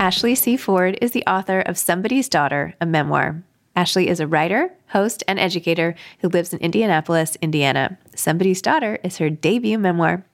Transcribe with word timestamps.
Ashley 0.00 0.34
C. 0.34 0.56
Ford 0.56 0.96
is 1.02 1.10
the 1.10 1.26
author 1.26 1.60
of 1.60 1.76
Somebody's 1.76 2.26
Daughter, 2.26 2.74
a 2.80 2.86
memoir. 2.86 3.42
Ashley 3.76 4.08
is 4.08 4.18
a 4.18 4.26
writer, 4.26 4.72
host, 4.88 5.22
and 5.28 5.38
educator 5.38 5.94
who 6.20 6.28
lives 6.30 6.54
in 6.54 6.58
Indianapolis, 6.60 7.36
Indiana. 7.42 7.98
Somebody's 8.14 8.62
Daughter 8.62 8.98
is 9.04 9.18
her 9.18 9.28
debut 9.28 9.78
memoir. 9.78 10.24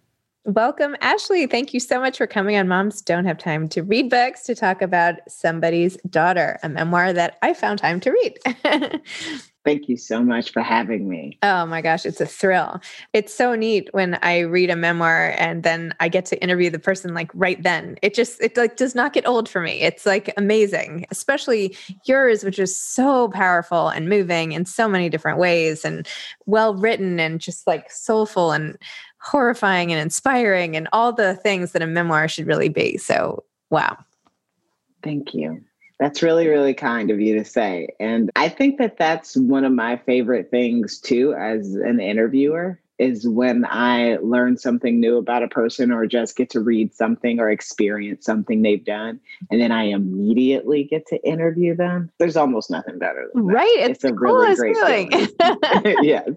Welcome, 0.47 0.95
Ashley. 1.01 1.49
Thank 1.49 1.75
you 1.75 1.81
so 1.81 1.99
much 1.99 2.19
for 2.19 2.29
coming 2.29 2.57
on 2.57 2.69
Moms 2.69 3.03
Don't 3.03 3.25
Have 3.25 3.37
Time 3.37 3.67
to 3.71 3.83
Read 3.83 4.09
Books 4.09 4.45
to 4.45 4.55
talk 4.55 4.81
about 4.81 5.15
Somebody's 5.27 5.97
Daughter, 6.09 6.61
a 6.63 6.69
memoir 6.69 7.13
that 7.13 7.37
I 7.43 7.53
found 7.53 7.81
time 7.81 7.99
to 7.99 8.13
read. 8.13 8.39
Thank 9.65 9.89
you 9.89 9.97
so 9.97 10.23
much 10.23 10.53
for 10.53 10.63
having 10.63 11.09
me. 11.09 11.37
Oh 11.43 11.67
my 11.67 11.83
gosh, 11.83 12.07
it's 12.07 12.21
a 12.21 12.27
thrill. 12.27 12.81
It's 13.13 13.35
so 13.35 13.57
neat 13.57 13.89
when 13.91 14.21
I 14.23 14.39
read 14.39 14.71
a 14.71 14.77
memoir 14.77 15.35
and 15.37 15.65
then 15.65 15.93
I 15.99 16.09
get 16.09 16.25
to 16.27 16.41
interview 16.41 16.71
the 16.71 16.79
person 16.79 17.13
like 17.13 17.33
right 17.35 17.61
then. 17.61 17.97
It 18.01 18.15
just 18.15 18.41
it 18.41 18.57
like 18.57 18.77
does 18.77 18.95
not 18.95 19.13
get 19.13 19.27
old 19.27 19.49
for 19.49 19.61
me. 19.61 19.81
It's 19.81 20.07
like 20.07 20.33
amazing, 20.37 21.07
especially 21.11 21.77
yours 22.05 22.45
which 22.45 22.61
is 22.61 22.79
so 22.79 23.31
powerful 23.31 23.89
and 23.89 24.09
moving 24.09 24.53
in 24.53 24.65
so 24.65 24.89
many 24.89 25.09
different 25.09 25.41
ways 25.41 25.85
and 25.85 26.07
well 26.45 26.77
written 26.77 27.19
and 27.19 27.41
just 27.41 27.67
like 27.67 27.91
soulful 27.91 28.53
and 28.53 28.79
horrifying 29.27 29.91
and 29.93 30.01
inspiring 30.01 30.77
and 30.77 30.89
all 30.93 31.13
the 31.13 31.35
things 31.35 31.73
that 31.73 31.83
a 31.83 31.87
memoir 31.87 32.29
should 32.29 32.47
really 32.47 32.69
be. 32.69 32.97
So, 32.97 33.43
wow. 33.71 33.99
Thank 35.03 35.35
you. 35.35 35.61
That's 35.99 36.23
really, 36.23 36.47
really 36.47 36.75
kind 36.75 37.11
of 37.11 37.21
you 37.21 37.37
to 37.39 37.45
say. 37.45 37.89
And 37.99 38.31
I 38.37 38.49
think 38.49 38.79
that 38.79 38.99
that's 38.99 39.37
one 39.37 39.65
of 39.65 39.73
my 39.73 39.97
favorite 39.97 40.51
things 40.51 41.01
too, 41.01 41.35
as 41.35 41.75
an 41.75 42.01
interviewer, 42.01 42.79
is 42.99 43.29
when 43.29 43.67
I 43.69 44.17
learn 44.23 44.57
something 44.57 45.01
new 45.01 45.19
about 45.19 45.43
a 45.43 45.49
person 45.49 45.91
or 45.91 46.07
just 46.07 46.37
get 46.37 46.51
to 46.51 46.61
read 46.61 46.95
something 46.95 47.39
or 47.39 47.51
experience 47.51 48.25
something 48.25 48.63
they've 48.63 48.85
done. 48.85 49.21
And 49.51 49.61
then 49.61 49.73
I 49.73 49.85
immediately 49.85 50.85
get 50.85 51.07
to 51.09 51.23
interview 51.27 51.77
them. 51.77 52.11
There's 52.19 52.37
almost 52.37 52.71
nothing 52.71 52.99
better 52.99 53.29
than 53.35 53.47
that. 53.47 53.53
Right. 53.53 53.77
It's, 53.79 54.03
it's 54.03 54.05
a 54.05 54.15
really 54.15 54.55
great 54.57 54.77
feeling. 54.77 55.29
yes. 56.03 56.31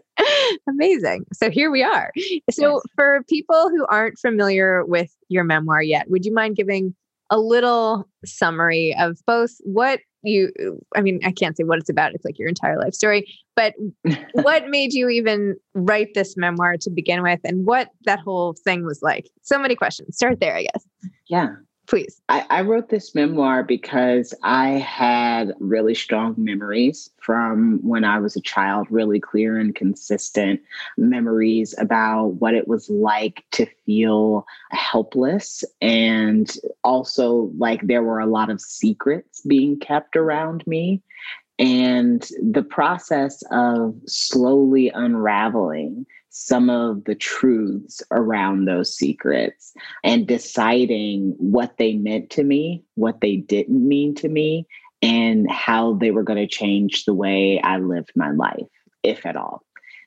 Amazing. 0.67 1.25
So 1.33 1.49
here 1.49 1.71
we 1.71 1.83
are. 1.83 2.11
So 2.51 2.75
yes. 2.75 2.81
for 2.95 3.23
people 3.29 3.69
who 3.69 3.85
aren't 3.87 4.19
familiar 4.19 4.85
with 4.85 5.15
your 5.29 5.43
memoir 5.43 5.81
yet, 5.81 6.09
would 6.09 6.25
you 6.25 6.33
mind 6.33 6.55
giving 6.55 6.93
a 7.29 7.39
little 7.39 8.09
summary 8.25 8.95
of 8.99 9.19
both 9.25 9.51
what 9.63 9.99
you 10.23 10.51
i 10.95 11.01
mean 11.01 11.19
i 11.23 11.31
can't 11.31 11.55
say 11.55 11.63
what 11.63 11.79
it's 11.79 11.89
about 11.89 12.13
it's 12.13 12.25
like 12.25 12.37
your 12.37 12.47
entire 12.47 12.77
life 12.77 12.93
story 12.93 13.25
but 13.55 13.73
what 14.33 14.67
made 14.69 14.93
you 14.93 15.09
even 15.09 15.55
write 15.73 16.13
this 16.13 16.35
memoir 16.37 16.75
to 16.77 16.89
begin 16.89 17.21
with 17.23 17.39
and 17.43 17.65
what 17.65 17.89
that 18.05 18.19
whole 18.19 18.55
thing 18.63 18.85
was 18.85 19.01
like? 19.01 19.29
So 19.41 19.59
many 19.59 19.75
questions. 19.75 20.15
Start 20.15 20.39
there 20.39 20.55
i 20.55 20.63
guess. 20.63 20.85
Yeah 21.27 21.49
please. 21.89 22.21
I, 22.29 22.45
I, 22.51 22.61
wrote 22.61 22.89
this 22.89 23.15
memoir 23.15 23.63
because 23.63 24.33
I 24.43 24.69
had 24.73 25.53
really 25.59 25.95
strong 25.95 26.35
memories 26.37 27.09
from 27.17 27.79
when 27.81 28.03
I 28.03 28.19
was 28.19 28.35
a 28.35 28.41
child, 28.41 28.85
really 28.91 29.19
clear 29.19 29.57
and 29.57 29.73
consistent 29.73 30.61
memories 30.97 31.73
about 31.79 32.35
what 32.35 32.53
it 32.53 32.67
was 32.67 32.89
like 32.91 33.43
to 33.53 33.65
feel 33.87 34.45
helpless. 34.69 35.63
And 35.81 36.55
also, 36.83 37.51
like, 37.57 37.87
there 37.87 38.03
were 38.03 38.19
a 38.19 38.27
lot 38.27 38.51
of 38.51 38.61
secrets 38.61 39.41
being 39.41 39.79
kept 39.79 40.15
around 40.15 40.65
me. 40.67 41.01
And 41.57 42.21
the 42.41 42.63
process 42.63 43.43
of 43.51 43.95
slowly 44.05 44.89
unraveling 44.93 46.05
some 46.29 46.69
of 46.69 47.03
the 47.05 47.15
truths 47.15 48.01
around 48.11 48.65
those 48.65 48.95
secrets 48.95 49.73
and 50.03 50.27
deciding 50.27 51.35
what 51.37 51.77
they 51.77 51.93
meant 51.93 52.29
to 52.31 52.43
me, 52.43 52.83
what 52.95 53.21
they 53.21 53.37
didn't 53.37 53.87
mean 53.87 54.13
to 54.15 54.29
me, 54.29 54.67
and 55.01 55.49
how 55.49 55.93
they 55.93 56.11
were 56.11 56.23
going 56.23 56.37
to 56.37 56.47
change 56.47 57.05
the 57.05 57.13
way 57.13 57.59
I 57.61 57.77
lived 57.77 58.11
my 58.15 58.31
life, 58.31 58.67
if 59.03 59.25
at 59.25 59.35
all. 59.35 59.63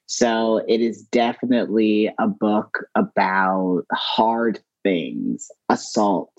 So 0.06 0.62
it 0.68 0.80
is 0.80 1.02
definitely 1.02 2.12
a 2.18 2.28
book 2.28 2.84
about 2.94 3.84
hard 3.92 4.60
things 4.82 5.50
assault, 5.70 6.32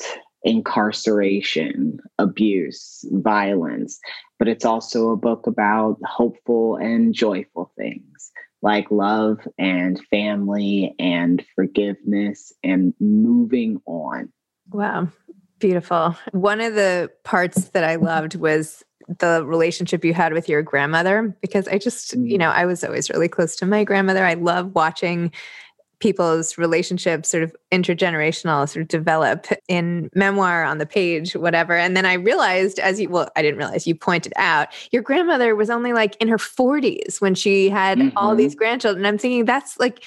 incarceration, 0.43 1.97
abuse, 2.19 3.03
violence. 3.11 3.99
But 4.37 4.47
it's 4.47 4.65
also 4.65 5.09
a 5.09 5.17
book 5.17 5.47
about 5.47 5.97
hopeful 6.05 6.75
and 6.75 7.13
joyful 7.13 7.71
things 7.77 8.31
like 8.63 8.89
love 8.89 9.45
and 9.59 10.01
family 10.09 10.95
and 10.97 11.45
forgiveness 11.53 12.53
and 12.63 12.93
moving 12.99 13.81
on. 13.85 14.31
Wow. 14.71 15.09
Beautiful. 15.59 16.15
One 16.31 16.61
of 16.61 16.73
the 16.73 17.11
parts 17.23 17.69
that 17.69 17.83
I 17.83 17.95
loved 17.95 18.35
was 18.35 18.83
the 19.19 19.45
relationship 19.45 20.05
you 20.05 20.13
had 20.13 20.33
with 20.33 20.47
your 20.47 20.61
grandmother 20.61 21.35
because 21.41 21.67
I 21.67 21.77
just, 21.77 22.13
you 22.13 22.37
mm. 22.37 22.39
know, 22.39 22.49
I 22.49 22.65
was 22.65 22.83
always 22.85 23.09
really 23.09 23.27
close 23.27 23.57
to 23.57 23.65
my 23.65 23.83
grandmother. 23.83 24.23
I 24.23 24.35
love 24.35 24.73
watching 24.73 25.33
people's 26.03 26.57
relationships 26.57 27.29
sort 27.29 27.43
of 27.43 27.55
intergenerational 27.71 28.67
sort 28.67 28.81
of 28.81 28.89
develop 28.89 29.47
in 29.69 30.09
memoir 30.13 30.65
on 30.65 30.77
the 30.77 30.85
page 30.85 31.33
whatever 31.33 31.77
and 31.77 31.95
then 31.95 32.05
i 32.05 32.11
realized 32.11 32.77
as 32.79 32.99
you 32.99 33.07
well 33.07 33.29
i 33.37 33.41
didn't 33.41 33.57
realize 33.57 33.87
you 33.87 33.95
pointed 33.95 34.33
out 34.35 34.67
your 34.91 35.01
grandmother 35.01 35.55
was 35.55 35.69
only 35.69 35.93
like 35.93 36.17
in 36.17 36.27
her 36.27 36.35
40s 36.35 37.21
when 37.21 37.33
she 37.33 37.69
had 37.69 37.99
mm-hmm. 37.99 38.17
all 38.17 38.35
these 38.35 38.53
grandchildren 38.53 39.05
i'm 39.05 39.17
thinking 39.17 39.45
that's 39.45 39.79
like 39.79 40.03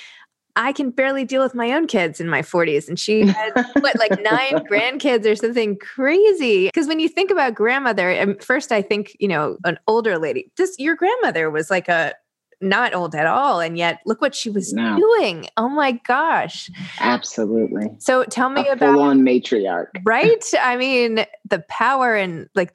I 0.59 0.73
can 0.73 0.89
barely 0.89 1.27
deal 1.27 1.43
with 1.43 1.55
my 1.55 1.73
own 1.73 1.87
kids 1.87 2.19
in 2.19 2.31
my 2.31 2.41
40s. 2.41 2.89
And 2.89 2.99
she 2.99 3.27
had 3.27 3.53
what, 3.81 3.99
like 3.99 4.19
nine 4.23 4.65
grandkids 4.71 5.31
or 5.31 5.37
something 5.37 5.77
crazy. 5.77 6.69
Because 6.69 6.87
when 6.87 6.99
you 6.99 7.11
think 7.11 7.31
about 7.31 7.55
grandmother, 7.55 8.35
first 8.41 8.73
I 8.73 8.81
think, 8.81 9.15
you 9.21 9.29
know, 9.29 9.59
an 9.65 9.79
older 9.87 10.17
lady. 10.17 10.51
This 10.57 10.75
your 10.79 10.97
grandmother 10.97 11.51
was 11.51 11.71
like 11.71 11.89
a 11.91 12.15
not 12.61 12.95
old 12.95 13.15
at 13.15 13.27
all. 13.27 13.61
And 13.61 13.77
yet 13.77 14.01
look 14.07 14.21
what 14.21 14.35
she 14.35 14.51
was 14.51 14.73
no. 14.73 14.97
doing. 14.97 15.47
Oh 15.57 15.69
my 15.69 15.93
gosh. 15.93 16.71
Absolutely. 17.01 17.91
So 17.99 18.25
tell 18.25 18.49
me 18.49 18.67
a 18.69 18.73
about 18.73 18.95
full 18.95 19.03
on 19.03 19.21
matriarch. 19.21 19.89
Right? 20.05 20.45
I 20.61 20.77
mean, 20.77 21.25
the 21.49 21.65
power 21.69 22.15
and 22.15 22.49
like 22.55 22.75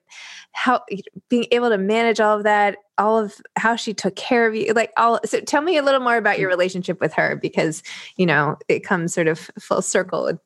how 0.54 0.81
being 1.30 1.45
able 1.51 1.69
to 1.69 1.78
manage 1.78 2.19
all 2.19 2.38
of 2.38 2.44
that, 2.44 2.78
all 2.98 3.18
of 3.18 3.36
how 3.56 3.75
she 3.75 3.94
took 3.94 4.16
care 4.16 4.48
of 4.48 4.54
you, 4.54 4.74
like 4.74 4.92
all 4.98 5.19
so 5.25 5.39
tell 5.39 5.62
me 5.62 5.78
a 5.78 5.84
little 5.84 6.01
more 6.01 6.18
about 6.18 6.39
your 6.39 6.50
mm. 6.50 6.54
relationship 6.54 7.00
with 7.00 7.13
her 7.13 7.36
because 7.36 7.81
you 8.18 8.25
know 8.25 8.57
it 8.68 8.81
comes 8.81 9.13
sort 9.13 9.27
of 9.27 9.50
full 9.60 9.81
circle 9.81 10.38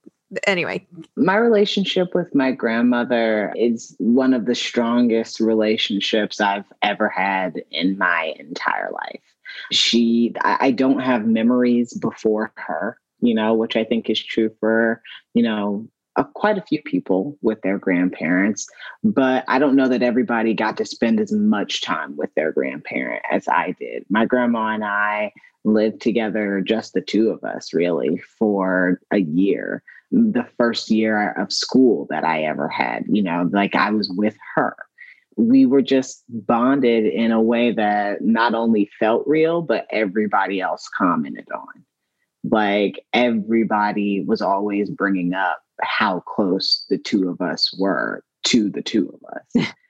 anyway. 0.45 0.85
My 1.15 1.35
relationship 1.35 2.13
with 2.13 2.33
my 2.33 2.51
grandmother 2.51 3.53
is 3.55 3.95
one 3.99 4.33
of 4.33 4.45
the 4.45 4.55
strongest 4.55 5.39
relationships 5.39 6.41
i've 6.41 6.65
ever 6.81 7.09
had 7.09 7.61
in 7.71 7.97
my 7.97 8.33
entire 8.39 8.91
life. 8.91 9.21
She 9.71 10.33
i 10.41 10.71
don't 10.71 10.99
have 10.99 11.25
memories 11.25 11.93
before 11.93 12.51
her 12.57 12.99
you 13.21 13.33
know 13.33 13.53
which 13.53 13.77
i 13.77 13.85
think 13.85 14.09
is 14.09 14.21
true 14.21 14.51
for 14.59 15.01
you 15.33 15.41
know 15.41 15.87
uh, 16.17 16.23
quite 16.23 16.57
a 16.57 16.61
few 16.61 16.81
people 16.81 17.37
with 17.41 17.61
their 17.61 17.77
grandparents, 17.77 18.67
but 19.03 19.43
I 19.47 19.59
don't 19.59 19.75
know 19.75 19.89
that 19.89 20.01
everybody 20.01 20.53
got 20.53 20.77
to 20.77 20.85
spend 20.85 21.19
as 21.19 21.31
much 21.31 21.81
time 21.81 22.15
with 22.15 22.33
their 22.35 22.51
grandparent 22.51 23.21
as 23.29 23.47
I 23.47 23.75
did. 23.77 24.05
My 24.09 24.25
grandma 24.25 24.67
and 24.67 24.85
I 24.85 25.33
lived 25.65 26.01
together, 26.01 26.61
just 26.61 26.93
the 26.93 27.01
two 27.01 27.29
of 27.31 27.43
us, 27.43 27.73
really, 27.73 28.17
for 28.17 29.01
a 29.11 29.17
year 29.17 29.83
the 30.11 30.45
first 30.57 30.89
year 30.89 31.31
of 31.33 31.51
school 31.51 32.07
that 32.09 32.23
I 32.23 32.43
ever 32.43 32.67
had. 32.67 33.03
You 33.07 33.23
know, 33.23 33.49
like 33.51 33.75
I 33.75 33.91
was 33.91 34.09
with 34.09 34.35
her. 34.55 34.75
We 35.37 35.65
were 35.65 35.81
just 35.81 36.23
bonded 36.29 37.05
in 37.05 37.31
a 37.31 37.41
way 37.41 37.71
that 37.73 38.21
not 38.21 38.53
only 38.53 38.89
felt 38.99 39.27
real, 39.27 39.61
but 39.61 39.85
everybody 39.91 40.61
else 40.61 40.89
commented 40.97 41.47
on. 41.53 41.83
Like 42.49 43.03
everybody 43.13 44.23
was 44.25 44.41
always 44.41 44.89
bringing 44.89 45.33
up 45.33 45.59
how 45.81 46.21
close 46.21 46.85
the 46.89 46.97
two 46.97 47.29
of 47.29 47.41
us 47.41 47.75
were 47.77 48.23
to 48.45 48.69
the 48.69 48.81
two 48.81 49.09
of 49.09 49.65
us. 49.65 49.73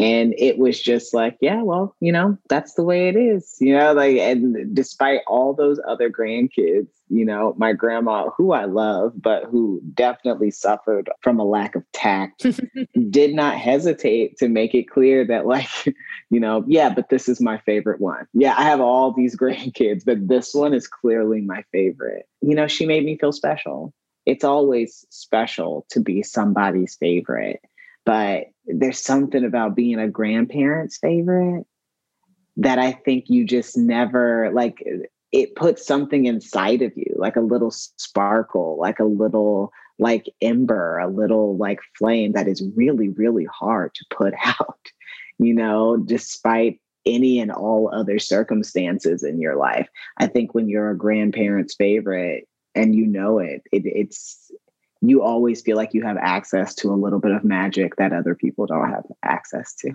and 0.00 0.34
it 0.38 0.58
was 0.58 0.80
just 0.80 1.12
like 1.12 1.36
yeah 1.40 1.62
well 1.62 1.94
you 2.00 2.10
know 2.10 2.36
that's 2.48 2.74
the 2.74 2.82
way 2.82 3.08
it 3.08 3.16
is 3.16 3.56
you 3.60 3.76
know 3.76 3.92
like 3.92 4.16
and 4.16 4.74
despite 4.74 5.20
all 5.26 5.52
those 5.52 5.78
other 5.86 6.08
grandkids 6.08 6.88
you 7.08 7.24
know 7.24 7.54
my 7.58 7.72
grandma 7.72 8.30
who 8.36 8.52
i 8.52 8.64
love 8.64 9.12
but 9.20 9.44
who 9.44 9.80
definitely 9.92 10.50
suffered 10.50 11.10
from 11.20 11.38
a 11.38 11.44
lack 11.44 11.74
of 11.74 11.84
tact 11.92 12.46
did 13.10 13.34
not 13.34 13.56
hesitate 13.56 14.36
to 14.38 14.48
make 14.48 14.74
it 14.74 14.88
clear 14.88 15.26
that 15.26 15.46
like 15.46 15.68
you 16.30 16.40
know 16.40 16.64
yeah 16.66 16.88
but 16.88 17.10
this 17.10 17.28
is 17.28 17.40
my 17.40 17.58
favorite 17.58 18.00
one. 18.00 18.26
Yeah 18.32 18.54
i 18.56 18.62
have 18.62 18.80
all 18.80 19.12
these 19.12 19.36
grandkids 19.40 20.02
but 20.04 20.26
this 20.26 20.54
one 20.54 20.72
is 20.72 20.88
clearly 20.88 21.40
my 21.42 21.62
favorite. 21.72 22.26
You 22.40 22.54
know 22.54 22.68
she 22.68 22.86
made 22.86 23.04
me 23.04 23.18
feel 23.18 23.32
special. 23.32 23.92
It's 24.26 24.44
always 24.44 25.04
special 25.10 25.86
to 25.90 26.00
be 26.00 26.22
somebody's 26.22 26.94
favorite 26.96 27.60
but 28.04 28.44
there's 28.66 29.02
something 29.02 29.44
about 29.44 29.76
being 29.76 29.98
a 29.98 30.08
grandparent's 30.08 30.98
favorite 30.98 31.66
that 32.56 32.78
I 32.78 32.92
think 32.92 33.26
you 33.28 33.44
just 33.44 33.76
never 33.76 34.50
like 34.52 34.82
it 35.32 35.54
puts 35.54 35.86
something 35.86 36.26
inside 36.26 36.82
of 36.82 36.92
you, 36.96 37.14
like 37.16 37.36
a 37.36 37.40
little 37.40 37.70
sparkle, 37.70 38.76
like 38.78 38.98
a 38.98 39.04
little 39.04 39.72
like 39.98 40.26
ember, 40.40 40.98
a 40.98 41.08
little 41.08 41.56
like 41.56 41.78
flame 41.96 42.32
that 42.32 42.48
is 42.48 42.62
really, 42.74 43.10
really 43.10 43.44
hard 43.44 43.94
to 43.94 44.04
put 44.10 44.34
out, 44.44 44.88
you 45.38 45.54
know, 45.54 45.96
despite 45.96 46.80
any 47.06 47.40
and 47.40 47.50
all 47.50 47.90
other 47.94 48.18
circumstances 48.18 49.22
in 49.22 49.40
your 49.40 49.56
life. 49.56 49.88
I 50.18 50.26
think 50.26 50.54
when 50.54 50.68
you're 50.68 50.90
a 50.90 50.96
grandparent's 50.96 51.74
favorite 51.74 52.46
and 52.74 52.94
you 52.94 53.06
know 53.06 53.38
it, 53.38 53.62
it 53.72 53.82
it's 53.84 54.50
you 55.00 55.22
always 55.22 55.62
feel 55.62 55.76
like 55.76 55.94
you 55.94 56.02
have 56.02 56.16
access 56.18 56.74
to 56.76 56.90
a 56.90 56.94
little 56.94 57.20
bit 57.20 57.32
of 57.32 57.44
magic 57.44 57.96
that 57.96 58.12
other 58.12 58.34
people 58.34 58.66
don't 58.66 58.90
have 58.90 59.04
access 59.24 59.74
to. 59.76 59.92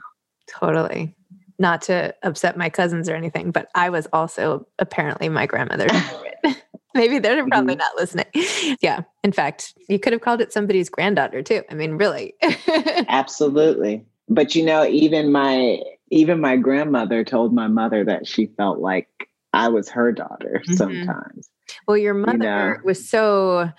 Totally. 0.47 1.15
Not 1.57 1.81
to 1.83 2.13
upset 2.23 2.57
my 2.57 2.69
cousins 2.69 3.07
or 3.07 3.15
anything, 3.15 3.51
but 3.51 3.69
I 3.75 3.89
was 3.89 4.07
also 4.11 4.67
apparently 4.79 5.29
my 5.29 5.45
grandmother's 5.45 5.91
Maybe 6.95 7.19
they're 7.19 7.45
probably 7.47 7.75
mm-hmm. 7.75 7.79
not 7.79 7.95
listening. 7.97 8.77
Yeah. 8.81 9.01
In 9.23 9.33
fact, 9.33 9.73
you 9.89 9.99
could 9.99 10.13
have 10.13 10.21
called 10.21 10.39
it 10.39 10.53
somebody's 10.53 10.89
granddaughter 10.89 11.43
too. 11.43 11.61
I 11.69 11.73
mean, 11.73 11.97
really. 11.97 12.35
Absolutely. 13.09 14.05
But 14.29 14.55
you 14.55 14.63
know, 14.63 14.85
even 14.85 15.31
my 15.31 15.81
even 16.09 16.39
my 16.39 16.55
grandmother 16.55 17.23
told 17.25 17.53
my 17.53 17.67
mother 17.67 18.05
that 18.05 18.25
she 18.25 18.45
felt 18.45 18.79
like 18.79 19.09
I 19.51 19.67
was 19.67 19.89
her 19.89 20.13
daughter 20.13 20.61
mm-hmm. 20.63 20.73
sometimes. 20.75 21.49
Well, 21.85 21.97
your 21.97 22.13
mother 22.13 22.33
you 22.33 22.39
know? 22.39 22.75
was 22.85 23.07
so 23.07 23.69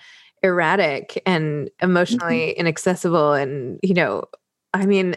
erratic 0.43 1.21
and 1.25 1.69
emotionally 1.81 2.49
mm-hmm. 2.49 2.59
inaccessible 2.59 3.33
and 3.33 3.79
you 3.81 3.93
know 3.93 4.23
i 4.73 4.85
mean 4.85 5.15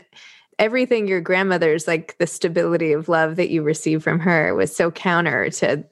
everything 0.58 1.06
your 1.06 1.20
grandmother's 1.20 1.86
like 1.86 2.16
the 2.18 2.26
stability 2.26 2.92
of 2.92 3.08
love 3.08 3.36
that 3.36 3.50
you 3.50 3.62
received 3.62 4.02
from 4.02 4.20
her 4.20 4.54
was 4.54 4.74
so 4.74 4.90
counter 4.90 5.50
to 5.50 5.84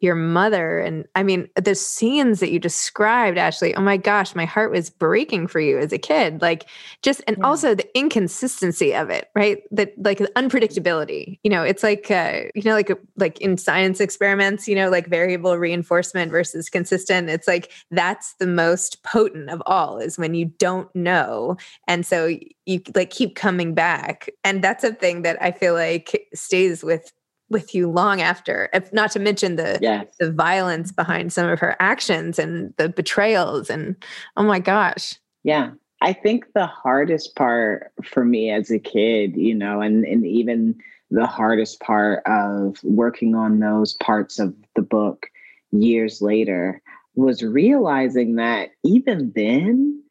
your 0.00 0.14
mother 0.14 0.78
and 0.78 1.06
i 1.14 1.22
mean 1.22 1.48
the 1.56 1.74
scenes 1.74 2.40
that 2.40 2.50
you 2.50 2.58
described 2.58 3.38
ashley 3.38 3.74
oh 3.74 3.80
my 3.80 3.96
gosh 3.96 4.34
my 4.34 4.44
heart 4.44 4.70
was 4.70 4.90
breaking 4.90 5.46
for 5.46 5.60
you 5.60 5.78
as 5.78 5.92
a 5.92 5.98
kid 5.98 6.40
like 6.42 6.66
just 7.02 7.22
and 7.26 7.36
yeah. 7.38 7.44
also 7.44 7.74
the 7.74 7.98
inconsistency 7.98 8.94
of 8.94 9.10
it 9.10 9.30
right 9.34 9.62
that 9.70 9.92
like 10.02 10.18
the 10.18 10.30
unpredictability 10.36 11.38
you 11.42 11.50
know 11.50 11.62
it's 11.62 11.82
like 11.82 12.10
uh, 12.10 12.42
you 12.54 12.62
know 12.62 12.74
like 12.74 12.90
like 13.16 13.40
in 13.40 13.56
science 13.56 14.00
experiments 14.00 14.68
you 14.68 14.74
know 14.74 14.90
like 14.90 15.06
variable 15.06 15.56
reinforcement 15.56 16.30
versus 16.30 16.68
consistent 16.68 17.28
it's 17.28 17.48
like 17.48 17.72
that's 17.90 18.34
the 18.34 18.46
most 18.46 19.02
potent 19.02 19.50
of 19.50 19.62
all 19.66 19.98
is 19.98 20.18
when 20.18 20.34
you 20.34 20.46
don't 20.58 20.94
know 20.94 21.56
and 21.88 22.04
so 22.04 22.26
you 22.66 22.80
like 22.94 23.10
keep 23.10 23.34
coming 23.34 23.74
back 23.74 24.28
and 24.44 24.62
that's 24.62 24.84
a 24.84 24.92
thing 24.92 25.22
that 25.22 25.40
i 25.42 25.50
feel 25.50 25.74
like 25.74 26.28
stays 26.34 26.84
with 26.84 27.12
with 27.48 27.74
you 27.74 27.88
long 27.88 28.20
after 28.20 28.68
if 28.72 28.92
not 28.92 29.10
to 29.12 29.18
mention 29.18 29.56
the 29.56 29.78
yes. 29.80 30.06
the 30.18 30.32
violence 30.32 30.90
behind 30.90 31.32
some 31.32 31.48
of 31.48 31.60
her 31.60 31.76
actions 31.78 32.38
and 32.38 32.74
the 32.76 32.88
betrayals 32.88 33.70
and 33.70 33.96
oh 34.36 34.42
my 34.42 34.58
gosh. 34.58 35.14
Yeah. 35.44 35.70
I 36.02 36.12
think 36.12 36.52
the 36.54 36.66
hardest 36.66 37.36
part 37.36 37.92
for 38.04 38.24
me 38.24 38.50
as 38.50 38.70
a 38.70 38.78
kid 38.78 39.36
you 39.36 39.54
know 39.54 39.80
and 39.80 40.04
and 40.04 40.26
even 40.26 40.76
the 41.10 41.26
hardest 41.26 41.80
part 41.80 42.22
of 42.26 42.82
working 42.82 43.34
on 43.34 43.60
those 43.60 43.94
parts 43.94 44.38
of 44.38 44.54
the 44.74 44.82
book 44.82 45.26
years 45.70 46.20
later 46.20 46.82
was 47.14 47.42
realizing 47.42 48.36
that 48.36 48.70
even 48.84 49.32
then 49.34 50.02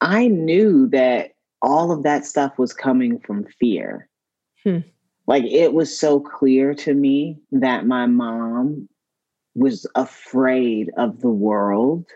i 0.00 0.26
knew 0.26 0.88
that 0.88 1.30
all 1.62 1.90
of 1.90 2.02
that 2.02 2.26
stuff 2.26 2.58
was 2.58 2.74
coming 2.74 3.18
from 3.20 3.46
fear. 3.58 4.08
Hmm 4.62 4.80
like 5.26 5.44
it 5.44 5.72
was 5.72 5.96
so 5.98 6.20
clear 6.20 6.74
to 6.74 6.94
me 6.94 7.38
that 7.52 7.86
my 7.86 8.06
mom 8.06 8.88
was 9.54 9.86
afraid 9.94 10.90
of 10.96 11.20
the 11.20 11.30
world 11.30 12.06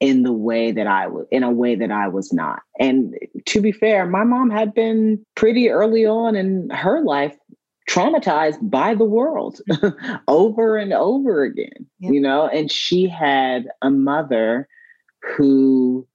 in 0.00 0.22
the 0.22 0.32
way 0.32 0.70
that 0.70 0.86
I 0.86 1.08
was 1.08 1.26
in 1.30 1.42
a 1.42 1.50
way 1.50 1.74
that 1.74 1.90
I 1.90 2.08
was 2.08 2.32
not. 2.32 2.60
And 2.78 3.14
to 3.46 3.60
be 3.60 3.72
fair, 3.72 4.06
my 4.06 4.24
mom 4.24 4.50
had 4.50 4.72
been 4.74 5.24
pretty 5.34 5.70
early 5.70 6.06
on 6.06 6.36
in 6.36 6.70
her 6.70 7.02
life 7.02 7.36
traumatized 7.88 8.70
by 8.70 8.94
the 8.94 9.04
world 9.04 9.60
over 10.28 10.76
and 10.76 10.92
over 10.92 11.42
again, 11.42 11.86
yep. 11.98 12.12
you 12.12 12.20
know, 12.20 12.46
and 12.48 12.70
she 12.70 13.08
had 13.08 13.66
a 13.82 13.90
mother 13.90 14.68
who 15.36 16.06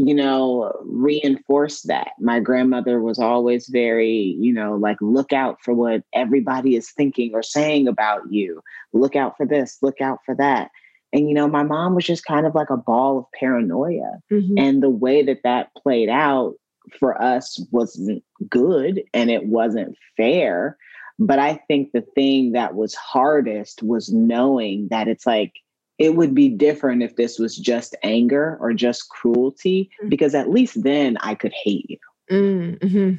you 0.00 0.14
know, 0.14 0.72
reinforce 0.84 1.82
that. 1.82 2.12
My 2.20 2.38
grandmother 2.38 3.02
was 3.02 3.18
always 3.18 3.66
very, 3.68 4.36
you 4.38 4.52
know, 4.52 4.76
like, 4.76 4.96
look 5.00 5.32
out 5.32 5.58
for 5.60 5.74
what 5.74 6.04
everybody 6.14 6.76
is 6.76 6.92
thinking 6.92 7.32
or 7.34 7.42
saying 7.42 7.88
about 7.88 8.22
you. 8.30 8.62
Look 8.92 9.16
out 9.16 9.36
for 9.36 9.44
this, 9.44 9.78
look 9.82 10.00
out 10.00 10.20
for 10.24 10.36
that. 10.36 10.70
And, 11.12 11.28
you 11.28 11.34
know, 11.34 11.48
my 11.48 11.64
mom 11.64 11.96
was 11.96 12.04
just 12.04 12.24
kind 12.24 12.46
of 12.46 12.54
like 12.54 12.70
a 12.70 12.76
ball 12.76 13.18
of 13.18 13.24
paranoia. 13.40 14.20
Mm-hmm. 14.30 14.56
And 14.56 14.82
the 14.84 14.90
way 14.90 15.24
that 15.24 15.40
that 15.42 15.74
played 15.74 16.08
out 16.08 16.54
for 17.00 17.20
us 17.20 17.60
wasn't 17.72 18.22
good 18.48 19.02
and 19.12 19.30
it 19.30 19.46
wasn't 19.46 19.96
fair. 20.16 20.76
But 21.18 21.40
I 21.40 21.60
think 21.66 21.90
the 21.90 22.04
thing 22.14 22.52
that 22.52 22.76
was 22.76 22.94
hardest 22.94 23.82
was 23.82 24.12
knowing 24.12 24.86
that 24.92 25.08
it's 25.08 25.26
like, 25.26 25.54
it 25.98 26.14
would 26.14 26.34
be 26.34 26.48
different 26.48 27.02
if 27.02 27.16
this 27.16 27.38
was 27.38 27.56
just 27.56 27.96
anger 28.02 28.56
or 28.60 28.72
just 28.72 29.08
cruelty, 29.08 29.90
mm-hmm. 30.00 30.08
because 30.08 30.34
at 30.34 30.50
least 30.50 30.82
then 30.82 31.16
I 31.20 31.34
could 31.34 31.52
hate 31.52 31.86
you. 31.88 31.98
Mm-hmm. 32.30 33.14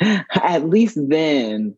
At 0.42 0.68
least 0.68 0.98
then 1.08 1.76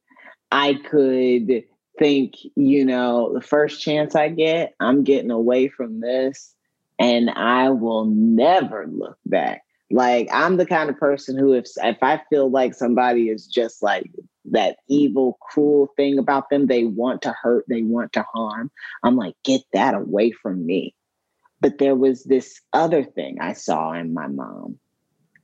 I 0.50 0.74
could 0.74 1.64
think, 1.98 2.34
you 2.56 2.84
know, 2.84 3.34
the 3.34 3.40
first 3.40 3.82
chance 3.82 4.14
I 4.14 4.28
get, 4.28 4.74
I'm 4.80 5.04
getting 5.04 5.30
away 5.30 5.68
from 5.68 6.00
this 6.00 6.54
and 6.98 7.30
I 7.30 7.70
will 7.70 8.06
never 8.06 8.86
look 8.86 9.18
back. 9.26 9.62
Like 9.90 10.28
I'm 10.32 10.56
the 10.56 10.66
kind 10.66 10.90
of 10.90 10.98
person 10.98 11.38
who 11.38 11.52
if 11.52 11.66
if 11.76 11.98
I 12.02 12.20
feel 12.30 12.50
like 12.50 12.74
somebody 12.74 13.28
is 13.28 13.46
just 13.46 13.82
like 13.82 14.10
that 14.46 14.76
evil, 14.88 15.38
cruel 15.40 15.88
thing 15.96 16.18
about 16.18 16.50
them, 16.50 16.66
they 16.66 16.84
want 16.84 17.22
to 17.22 17.32
hurt, 17.32 17.64
they 17.68 17.82
want 17.82 18.12
to 18.12 18.22
harm. 18.22 18.70
I'm 19.02 19.16
like, 19.16 19.34
get 19.44 19.62
that 19.72 19.94
away 19.94 20.32
from 20.32 20.64
me. 20.66 20.94
But 21.60 21.78
there 21.78 21.94
was 21.94 22.24
this 22.24 22.60
other 22.72 23.04
thing 23.04 23.38
I 23.40 23.54
saw 23.54 23.92
in 23.92 24.12
my 24.12 24.26
mom. 24.26 24.78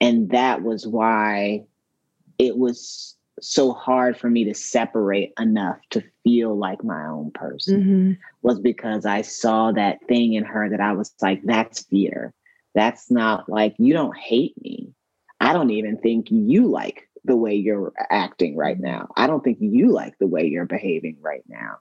And 0.00 0.30
that 0.30 0.62
was 0.62 0.86
why 0.86 1.64
it 2.38 2.56
was 2.56 3.16
so 3.40 3.72
hard 3.72 4.16
for 4.18 4.28
me 4.28 4.44
to 4.44 4.54
separate 4.54 5.32
enough 5.38 5.78
to 5.90 6.02
feel 6.24 6.56
like 6.56 6.84
my 6.84 7.06
own 7.06 7.30
person 7.30 7.80
mm-hmm. 7.80 8.12
was 8.42 8.60
because 8.60 9.06
I 9.06 9.22
saw 9.22 9.72
that 9.72 9.98
thing 10.08 10.34
in 10.34 10.44
her 10.44 10.68
that 10.68 10.80
I 10.80 10.92
was 10.92 11.14
like, 11.22 11.42
that's 11.44 11.84
fear. 11.84 12.34
That's 12.74 13.10
not 13.10 13.48
like, 13.48 13.74
you 13.78 13.92
don't 13.94 14.16
hate 14.16 14.60
me. 14.62 14.92
I 15.40 15.52
don't 15.52 15.70
even 15.70 15.96
think 15.96 16.30
you 16.30 16.66
like 16.66 17.08
the 17.24 17.36
way 17.36 17.54
you're 17.54 17.92
acting 18.10 18.56
right 18.56 18.76
mm-hmm. 18.76 18.86
now. 18.86 19.08
I 19.16 19.26
don't 19.26 19.42
think 19.42 19.58
you 19.60 19.92
like 19.92 20.18
the 20.18 20.26
way 20.26 20.46
you're 20.46 20.66
behaving 20.66 21.18
right 21.20 21.44
now. 21.48 21.78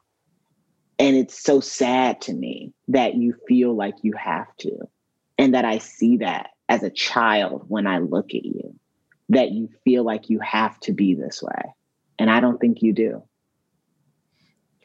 And 0.98 1.15
it's 1.15 1.41
so 1.41 1.62
sad 1.62 2.22
to 2.22 2.34
me 2.34 2.74
that 2.89 3.15
you 3.15 3.36
feel 3.48 3.74
like 3.74 3.96
you 4.01 4.13
have 4.13 4.53
to. 4.58 4.77
And 5.38 5.53
that 5.53 5.63
I 5.63 5.77
see 5.77 6.17
that 6.17 6.50
as 6.67 6.84
a 6.84 6.89
child 6.89 7.63
when 7.69 7.88
I 7.88 8.00
look 8.00 8.36
at 8.36 8.43
you, 8.43 8.75
that 9.29 9.51
you 9.51 9.69
feel 9.86 10.03
like 10.03 10.29
you 10.29 10.39
have 10.39 10.77
to 10.81 10.91
be 10.91 11.15
this 11.15 11.41
way. 11.41 11.74
And 12.17 12.29
I 12.29 12.41
don't 12.41 12.60
think 12.60 12.81
you 12.81 12.91
do 12.91 13.24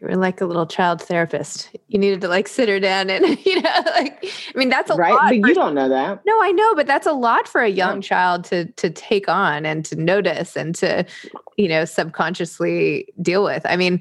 you 0.00 0.08
were 0.08 0.16
like 0.16 0.40
a 0.40 0.46
little 0.46 0.66
child 0.66 1.00
therapist. 1.00 1.70
You 1.88 1.98
needed 1.98 2.20
to 2.22 2.28
like 2.28 2.48
sit 2.48 2.68
her 2.68 2.80
down 2.80 3.10
and 3.10 3.24
you 3.46 3.62
know, 3.62 3.82
like 3.94 4.24
I 4.24 4.58
mean 4.58 4.68
that's 4.68 4.90
a 4.90 4.94
right, 4.94 5.12
lot. 5.12 5.30
but 5.30 5.40
for, 5.40 5.48
you 5.48 5.54
don't 5.54 5.74
know 5.74 5.88
that. 5.88 6.20
No, 6.26 6.42
I 6.42 6.52
know, 6.52 6.74
but 6.74 6.86
that's 6.86 7.06
a 7.06 7.12
lot 7.12 7.46
for 7.46 7.60
a 7.60 7.68
young 7.68 7.96
yeah. 7.96 8.08
child 8.08 8.44
to 8.44 8.66
to 8.72 8.90
take 8.90 9.28
on 9.28 9.64
and 9.64 9.84
to 9.86 9.96
notice 9.96 10.56
and 10.56 10.74
to 10.76 11.06
you 11.56 11.68
know 11.68 11.84
subconsciously 11.84 13.08
deal 13.22 13.44
with. 13.44 13.64
I 13.66 13.76
mean, 13.76 14.00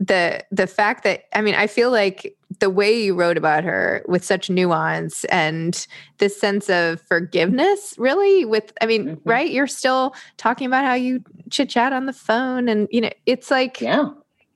the 0.00 0.44
the 0.50 0.66
fact 0.66 1.04
that 1.04 1.24
I 1.32 1.40
mean, 1.40 1.54
I 1.54 1.66
feel 1.66 1.90
like 1.90 2.34
the 2.60 2.70
way 2.70 3.00
you 3.00 3.14
wrote 3.14 3.36
about 3.36 3.62
her 3.62 4.04
with 4.08 4.24
such 4.24 4.50
nuance 4.50 5.24
and 5.26 5.86
this 6.18 6.38
sense 6.40 6.68
of 6.70 7.00
forgiveness 7.02 7.94
really 7.98 8.46
with 8.46 8.72
i 8.80 8.86
mean 8.86 9.04
mm-hmm. 9.04 9.28
right 9.28 9.50
you're 9.50 9.66
still 9.66 10.14
talking 10.38 10.66
about 10.66 10.84
how 10.84 10.94
you 10.94 11.22
chit 11.50 11.68
chat 11.68 11.92
on 11.92 12.06
the 12.06 12.12
phone 12.12 12.66
and 12.66 12.88
you 12.90 13.02
know 13.02 13.10
it's 13.26 13.50
like 13.50 13.82
yeah 13.82 14.08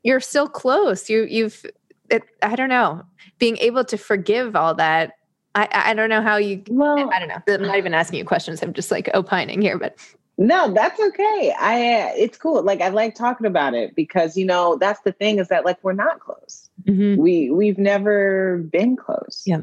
you're 0.02 0.20
still 0.20 0.48
close. 0.48 1.08
You 1.08 1.24
you've 1.24 1.64
it, 2.10 2.22
I 2.42 2.56
don't 2.56 2.68
know 2.68 3.04
being 3.42 3.56
able 3.58 3.84
to 3.84 3.98
forgive 3.98 4.54
all 4.54 4.72
that. 4.72 5.14
I 5.56 5.68
I 5.72 5.94
don't 5.94 6.08
know 6.08 6.22
how 6.22 6.36
you. 6.36 6.62
Well, 6.70 7.10
I 7.12 7.18
don't 7.18 7.28
know. 7.28 7.42
I'm 7.48 7.62
not 7.62 7.76
even 7.76 7.92
asking 7.92 8.20
you 8.20 8.24
questions. 8.24 8.62
I'm 8.62 8.72
just 8.72 8.92
like 8.92 9.10
opining 9.14 9.60
here, 9.60 9.78
but. 9.78 9.96
No, 10.38 10.72
that's 10.72 10.98
okay. 10.98 11.52
I 11.60 12.14
it's 12.16 12.38
cool. 12.38 12.62
Like 12.62 12.80
I 12.80 12.88
like 12.88 13.14
talking 13.14 13.46
about 13.46 13.74
it 13.74 13.94
because 13.94 14.36
you 14.36 14.46
know 14.46 14.76
that's 14.76 15.00
the 15.02 15.12
thing 15.12 15.38
is 15.38 15.48
that 15.48 15.64
like 15.64 15.78
we're 15.82 15.92
not 15.92 16.20
close. 16.20 16.70
Mm-hmm. 16.84 17.20
We 17.20 17.50
we've 17.50 17.78
never 17.78 18.58
been 18.70 18.96
close. 18.96 19.42
Yeah 19.44 19.60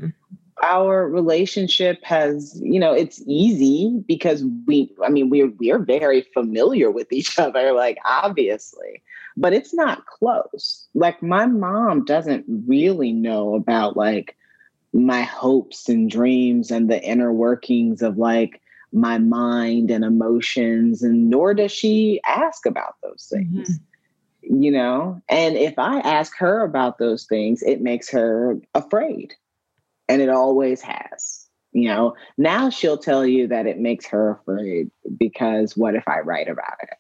our 0.62 1.08
relationship 1.08 2.04
has 2.04 2.60
you 2.62 2.80
know 2.80 2.92
it's 2.92 3.22
easy 3.26 4.04
because 4.06 4.44
we 4.68 4.94
i 5.06 5.10
mean 5.10 5.30
we're 5.30 5.52
we're 5.58 5.80
very 5.80 6.22
familiar 6.34 6.92
with 6.92 7.12
each 7.14 7.40
other 7.40 7.72
like 7.72 7.98
obviously 8.06 9.02
but 9.40 9.54
it's 9.54 9.74
not 9.74 10.06
close 10.06 10.88
like 10.94 11.22
my 11.22 11.46
mom 11.46 12.04
doesn't 12.06 12.46
really 12.68 13.12
know 13.12 13.56
about 13.56 13.98
like 13.98 14.36
my 14.94 15.22
hopes 15.22 15.88
and 15.88 16.10
dreams 16.10 16.72
and 16.72 16.90
the 16.90 17.02
inner 17.04 17.32
workings 17.32 18.02
of 18.02 18.18
like 18.18 18.62
my 18.92 19.18
mind 19.18 19.92
and 19.92 20.04
emotions 20.04 21.04
and 21.04 21.30
nor 21.30 21.54
does 21.54 21.72
she 21.72 22.20
ask 22.26 22.66
about 22.66 22.96
those 23.04 23.28
things 23.32 23.70
mm-hmm. 23.70 24.62
you 24.64 24.72
know 24.72 25.22
and 25.30 25.56
if 25.56 25.78
i 25.78 26.00
ask 26.00 26.36
her 26.38 26.64
about 26.64 26.98
those 26.98 27.26
things 27.26 27.62
it 27.62 27.82
makes 27.82 28.10
her 28.10 28.60
afraid 28.74 29.34
and 30.10 30.22
it 30.22 30.30
always 30.30 30.82
has. 30.82 31.46
You 31.72 31.88
know, 31.88 32.16
now 32.38 32.72
she'll 32.72 32.98
tell 32.98 33.26
you 33.26 33.48
that 33.48 33.68
it 33.68 33.78
makes 33.78 34.08
her 34.08 34.32
afraid 34.32 34.90
because 35.18 35.78
what 35.78 35.94
if 35.94 36.08
I 36.08 36.22
write 36.22 36.50
about 36.50 36.78
it? 36.82 36.98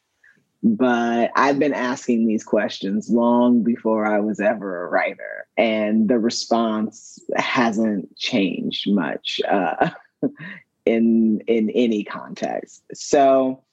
But 0.61 1.31
I've 1.35 1.57
been 1.57 1.73
asking 1.73 2.27
these 2.27 2.43
questions 2.43 3.09
long 3.09 3.63
before 3.63 4.05
I 4.05 4.19
was 4.19 4.41
ever 4.41 4.83
a 4.83 4.89
writer, 4.89 5.47
and 5.55 6.09
the 6.09 6.19
response 6.19 7.19
hasn't 7.37 8.15
changed 8.17 8.91
much 8.91 9.39
uh, 9.49 9.91
in 10.85 11.41
in 11.47 11.69
any 11.69 12.03
context. 12.03 12.83
So, 12.93 13.63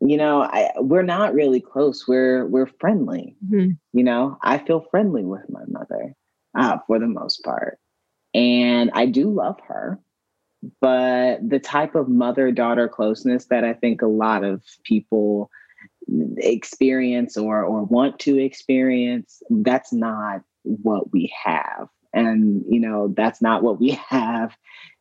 you 0.00 0.18
know, 0.18 0.42
I, 0.42 0.70
we're 0.76 1.02
not 1.02 1.32
really 1.32 1.60
close. 1.60 2.06
We're 2.06 2.44
we're 2.46 2.66
friendly. 2.66 3.36
Mm-hmm. 3.46 3.70
You 3.94 4.04
know, 4.04 4.36
I 4.42 4.58
feel 4.58 4.86
friendly 4.90 5.24
with 5.24 5.48
my 5.48 5.64
mother 5.66 6.14
uh, 6.54 6.78
for 6.86 6.98
the 6.98 7.06
most 7.06 7.42
part. 7.42 7.78
And 8.34 8.90
I 8.92 9.06
do 9.06 9.30
love 9.30 9.58
her. 9.68 9.98
But 10.80 11.46
the 11.46 11.58
type 11.58 11.94
of 11.94 12.08
mother 12.08 12.50
daughter 12.50 12.88
closeness 12.88 13.46
that 13.46 13.64
I 13.64 13.74
think 13.74 14.00
a 14.02 14.06
lot 14.06 14.44
of 14.44 14.62
people 14.82 15.50
experience 16.38 17.36
or, 17.36 17.64
or 17.64 17.84
want 17.84 18.18
to 18.20 18.38
experience, 18.38 19.42
that's 19.50 19.92
not 19.92 20.42
what 20.62 21.12
we 21.12 21.32
have. 21.44 21.88
And, 22.12 22.64
you 22.68 22.80
know, 22.80 23.12
that's 23.16 23.42
not 23.42 23.62
what 23.62 23.80
we 23.80 23.90
have 24.08 24.56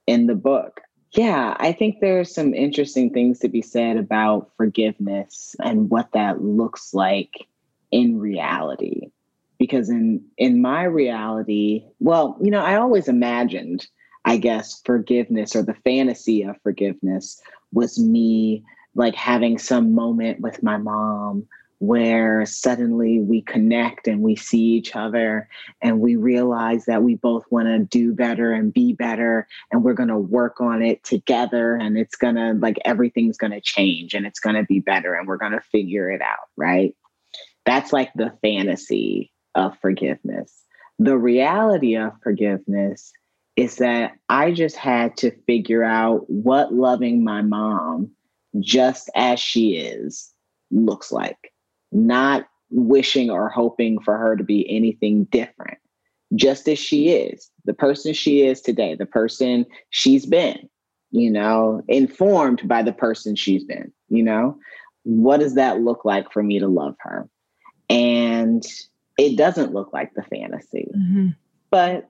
in 0.07 0.27
the 0.27 0.35
book. 0.35 0.81
Yeah, 1.11 1.55
I 1.59 1.73
think 1.73 1.99
there's 1.99 2.33
some 2.33 2.55
interesting 2.55 3.11
things 3.11 3.39
to 3.39 3.47
be 3.47 3.61
said 3.61 3.97
about 3.97 4.51
forgiveness 4.57 5.55
and 5.63 5.89
what 5.89 6.11
that 6.13 6.41
looks 6.41 6.93
like 6.93 7.47
in 7.91 8.19
reality 8.19 9.11
because 9.59 9.89
in 9.89 10.21
in 10.37 10.61
my 10.61 10.83
reality 10.83 11.85
well 11.99 12.37
you 12.41 12.49
know 12.49 12.59
i 12.59 12.75
always 12.75 13.07
imagined 13.07 13.87
i 14.25 14.35
guess 14.35 14.81
forgiveness 14.83 15.55
or 15.55 15.61
the 15.61 15.75
fantasy 15.85 16.41
of 16.41 16.59
forgiveness 16.63 17.39
was 17.71 17.99
me 17.99 18.63
like 18.95 19.15
having 19.15 19.57
some 19.57 19.93
moment 19.93 20.39
with 20.41 20.61
my 20.63 20.77
mom 20.77 21.47
where 21.79 22.45
suddenly 22.45 23.19
we 23.19 23.41
connect 23.41 24.07
and 24.07 24.21
we 24.21 24.37
see 24.37 24.61
each 24.61 24.95
other 24.95 25.49
and 25.81 25.99
we 25.99 26.15
realize 26.15 26.85
that 26.85 27.03
we 27.03 27.15
both 27.15 27.43
want 27.49 27.67
to 27.67 27.79
do 27.79 28.13
better 28.13 28.53
and 28.53 28.73
be 28.73 28.93
better 28.93 29.45
and 29.69 29.83
we're 29.83 29.93
going 29.93 30.07
to 30.07 30.17
work 30.17 30.61
on 30.61 30.81
it 30.81 31.03
together 31.03 31.75
and 31.75 31.97
it's 31.97 32.15
going 32.15 32.35
to 32.35 32.53
like 32.53 32.77
everything's 32.85 33.37
going 33.37 33.51
to 33.51 33.59
change 33.59 34.13
and 34.13 34.25
it's 34.25 34.39
going 34.39 34.55
to 34.55 34.63
be 34.63 34.79
better 34.79 35.13
and 35.13 35.27
we're 35.27 35.35
going 35.35 35.51
to 35.51 35.59
figure 35.59 36.09
it 36.09 36.21
out 36.21 36.47
right 36.55 36.95
that's 37.65 37.93
like 37.93 38.11
the 38.13 38.33
fantasy 38.41 39.31
of 39.55 39.77
forgiveness. 39.79 40.63
The 40.99 41.17
reality 41.17 41.95
of 41.95 42.13
forgiveness 42.21 43.11
is 43.55 43.77
that 43.77 44.13
I 44.29 44.51
just 44.51 44.75
had 44.75 45.17
to 45.17 45.31
figure 45.45 45.83
out 45.83 46.29
what 46.29 46.73
loving 46.73 47.23
my 47.23 47.41
mom 47.41 48.11
just 48.59 49.09
as 49.15 49.39
she 49.39 49.77
is 49.77 50.31
looks 50.71 51.11
like, 51.11 51.53
not 51.91 52.47
wishing 52.69 53.29
or 53.29 53.49
hoping 53.49 53.99
for 53.99 54.17
her 54.17 54.35
to 54.35 54.43
be 54.43 54.69
anything 54.69 55.25
different, 55.25 55.77
just 56.35 56.67
as 56.67 56.79
she 56.79 57.09
is, 57.09 57.49
the 57.65 57.73
person 57.73 58.13
she 58.13 58.41
is 58.41 58.61
today, 58.61 58.95
the 58.95 59.05
person 59.05 59.65
she's 59.89 60.25
been, 60.25 60.69
you 61.11 61.29
know, 61.29 61.81
informed 61.87 62.67
by 62.67 62.81
the 62.81 62.93
person 62.93 63.35
she's 63.35 63.63
been, 63.63 63.91
you 64.09 64.23
know. 64.23 64.57
What 65.03 65.41
does 65.41 65.55
that 65.55 65.81
look 65.81 66.05
like 66.05 66.31
for 66.31 66.41
me 66.41 66.59
to 66.59 66.67
love 66.67 66.95
her? 66.99 67.27
And 67.89 68.65
it 69.17 69.37
doesn't 69.37 69.73
look 69.73 69.93
like 69.93 70.13
the 70.13 70.23
fantasy, 70.23 70.89
mm-hmm. 70.95 71.29
but 71.69 72.09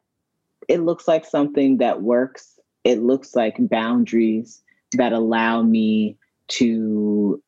it 0.70 0.82
looks 0.82 1.08
like 1.08 1.26
something 1.26 1.80
that 1.80 2.02
works 2.02 2.54
it 2.84 3.02
looks 3.02 3.36
like 3.36 3.56
boundaries 3.60 4.62
that 4.94 5.14
allow 5.14 5.62
me 5.62 6.18
to 6.50 7.42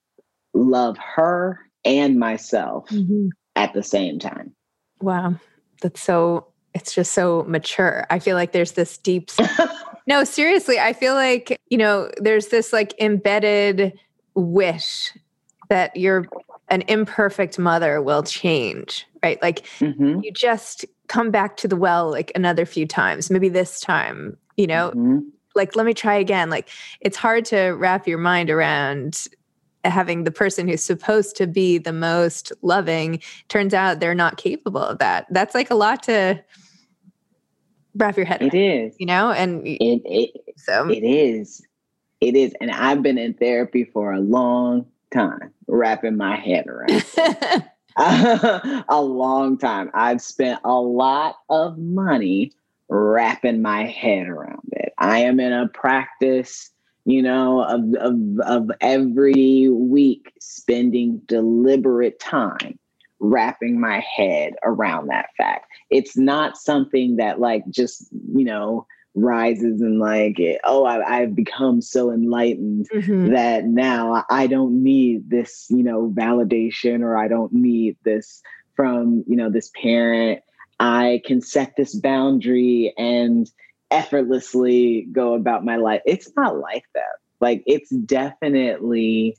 love 0.54 0.98
her 0.98 1.60
and 1.84 2.18
myself 2.18 2.90
mm-hmm. 2.90 3.28
at 3.56 3.74
the 3.74 3.84
same 3.84 4.20
time. 4.20 4.54
Wow. 5.02 5.36
That's 5.82 6.02
so, 6.02 6.48
it's 6.74 6.94
just 6.94 7.14
so 7.14 7.44
mature. 7.48 8.06
I 8.10 8.20
feel 8.20 8.36
like 8.36 8.52
there's 8.52 8.74
this 8.74 8.98
deep. 8.98 9.30
no, 10.08 10.24
seriously, 10.24 10.80
I 10.80 10.94
feel 10.94 11.14
like, 11.14 11.60
you 11.70 11.78
know, 11.78 12.10
there's 12.18 12.48
this 12.48 12.74
like 12.74 12.94
embedded 13.00 13.94
wish 14.34 15.12
that 15.70 15.96
you're 15.96 16.28
an 16.70 16.84
imperfect 16.88 17.60
mother 17.60 18.02
will 18.02 18.24
change, 18.24 19.06
right? 19.24 19.42
Like 19.42 19.66
mm-hmm. 19.80 20.22
you 20.22 20.32
just 20.32 20.86
come 21.08 21.32
back 21.32 21.58
to 21.58 21.68
the 21.68 21.75
well 21.75 22.10
like 22.10 22.32
another 22.36 22.66
few 22.66 22.88
times, 22.88 23.30
maybe 23.30 23.50
this 23.50 23.80
time, 23.80 24.38
you 24.58 24.68
know, 24.68 24.90
mm-hmm. 24.90 25.20
Like 25.56 25.76
let 25.76 25.86
me 25.86 25.94
try 25.94 26.16
again. 26.16 26.50
Like 26.50 26.70
it's 27.02 27.18
hard 27.18 27.46
to 27.46 27.70
wrap 27.72 28.08
your 28.08 28.18
mind 28.18 28.50
around 28.50 29.28
having 29.84 30.24
the 30.24 30.32
person 30.32 30.68
who's 30.68 30.84
supposed 30.84 31.36
to 31.38 31.48
be 31.48 31.78
the 31.78 31.94
most 31.94 32.52
loving 32.62 33.22
turns 33.50 33.74
out 33.74 34.00
they're 34.00 34.16
not 34.16 34.38
capable 34.38 34.82
of 34.82 34.98
that. 35.00 35.28
That's 35.30 35.56
like 35.56 35.70
a 35.70 35.76
lot 35.76 36.04
to 36.04 36.44
wrap 37.96 38.18
your 38.18 38.26
head 38.26 38.42
It 38.42 38.54
around, 38.54 38.64
is, 38.64 38.96
you 39.00 39.06
know, 39.06 39.32
and 39.32 39.66
it, 39.66 40.02
it 40.06 40.32
so 40.58 40.90
it 40.90 41.04
is. 41.04 41.62
It 42.22 42.36
is. 42.36 42.54
And 42.60 42.72
I've 42.72 43.04
been 43.04 43.18
in 43.18 43.34
therapy 43.36 43.84
for 43.84 44.14
a 44.14 44.20
long 44.20 44.86
time 45.14 45.52
wrapping 45.68 46.18
my 46.18 46.36
head 46.36 46.66
around 46.68 47.06
a 48.90 49.02
long 49.02 49.58
time. 49.58 49.90
I've 49.94 50.22
spent 50.22 50.60
a 50.66 50.74
lot 50.74 51.38
of 51.50 51.78
money 51.78 52.52
wrapping 52.89 53.62
my 53.62 53.86
head 53.86 54.27
around 54.27 54.70
it. 54.72 54.94
I 54.98 55.20
am 55.20 55.39
in 55.39 55.54
a 55.54 55.68
practice, 55.68 56.70
you 57.06 57.22
know, 57.22 57.63
of, 57.63 57.82
of, 57.96 58.39
of 58.46 58.72
every 58.82 59.70
week 59.70 60.32
spending 60.39 61.22
deliberate 61.25 62.20
time 62.20 62.80
wrapping 63.20 63.80
my 63.80 64.00
head 64.00 64.54
around 64.63 65.08
that 65.08 65.30
fact. 65.38 65.68
It's 65.89 66.18
not 66.18 66.58
something 66.58 67.15
that 67.18 67.39
like 67.39 67.68
just, 67.70 68.08
you 68.34 68.46
know, 68.46 68.86
rises 69.15 69.80
and 69.82 69.98
like 69.98 70.38
oh 70.65 70.84
I, 70.86 71.22
have 71.22 71.36
become 71.36 71.82
so 71.82 72.12
enlightened 72.12 72.89
mm-hmm. 72.94 73.32
that 73.32 73.63
now 73.63 74.25
i 74.30 74.46
don't 74.46 74.84
need 74.84 75.30
this 75.30 75.68
you 75.70 75.84
know 75.84 76.12
validation 76.13 77.00
or 77.00 77.18
i 77.18 77.30
don't 77.30 77.54
need 77.54 77.96
this 78.04 78.42
from 78.75 79.24
you 79.25 79.38
know 79.38 79.50
this 79.50 79.72
parent 79.82 80.42
i 80.79 81.22
can 81.25 81.41
set 81.41 81.75
this 81.75 81.96
boundary 81.96 82.94
and 82.98 83.50
effortlessly 83.91 85.08
go 85.12 85.34
about 85.34 85.65
my 85.65 85.77
life. 85.77 86.01
It's 86.05 86.32
not 86.36 86.58
like 86.58 86.86
that. 86.94 87.15
Like 87.39 87.63
it's 87.65 87.89
definitely 87.89 89.38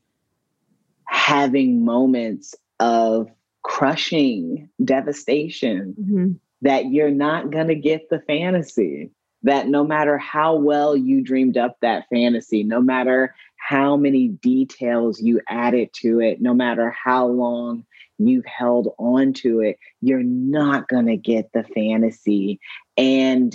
having 1.05 1.85
moments 1.85 2.55
of 2.81 3.29
crushing 3.63 4.69
devastation 4.83 5.95
mm-hmm. 5.99 6.33
that 6.63 6.87
you're 6.87 7.11
not 7.11 7.51
going 7.51 7.69
to 7.69 7.75
get 7.75 8.09
the 8.09 8.21
fantasy. 8.21 9.11
That 9.43 9.69
no 9.69 9.85
matter 9.85 10.19
how 10.19 10.57
well 10.57 10.97
you 10.97 11.23
dreamed 11.23 11.57
up 11.57 11.77
that 11.81 12.07
fantasy, 12.11 12.65
no 12.65 12.81
matter 12.81 13.35
how 13.57 13.97
many 13.97 14.29
details 14.29 15.21
you 15.21 15.41
added 15.49 15.93
to 15.95 16.21
it, 16.21 16.41
no 16.41 16.55
matter 16.55 16.91
how 16.91 17.27
long 17.27 17.85
you've 18.19 18.47
held 18.47 18.95
on 18.99 19.33
to 19.35 19.61
it, 19.61 19.79
you're 20.01 20.23
not 20.23 20.89
going 20.89 21.07
to 21.07 21.17
get 21.17 21.53
the 21.53 21.65
fantasy. 21.75 22.61
And 22.97 23.55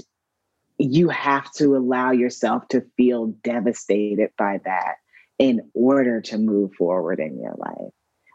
you 0.77 1.09
have 1.09 1.51
to 1.53 1.75
allow 1.75 2.11
yourself 2.11 2.67
to 2.69 2.85
feel 2.97 3.27
devastated 3.43 4.31
by 4.37 4.59
that 4.65 4.95
in 5.37 5.69
order 5.73 6.21
to 6.21 6.37
move 6.37 6.73
forward 6.75 7.19
in 7.19 7.39
your 7.39 7.55
life. 7.57 7.91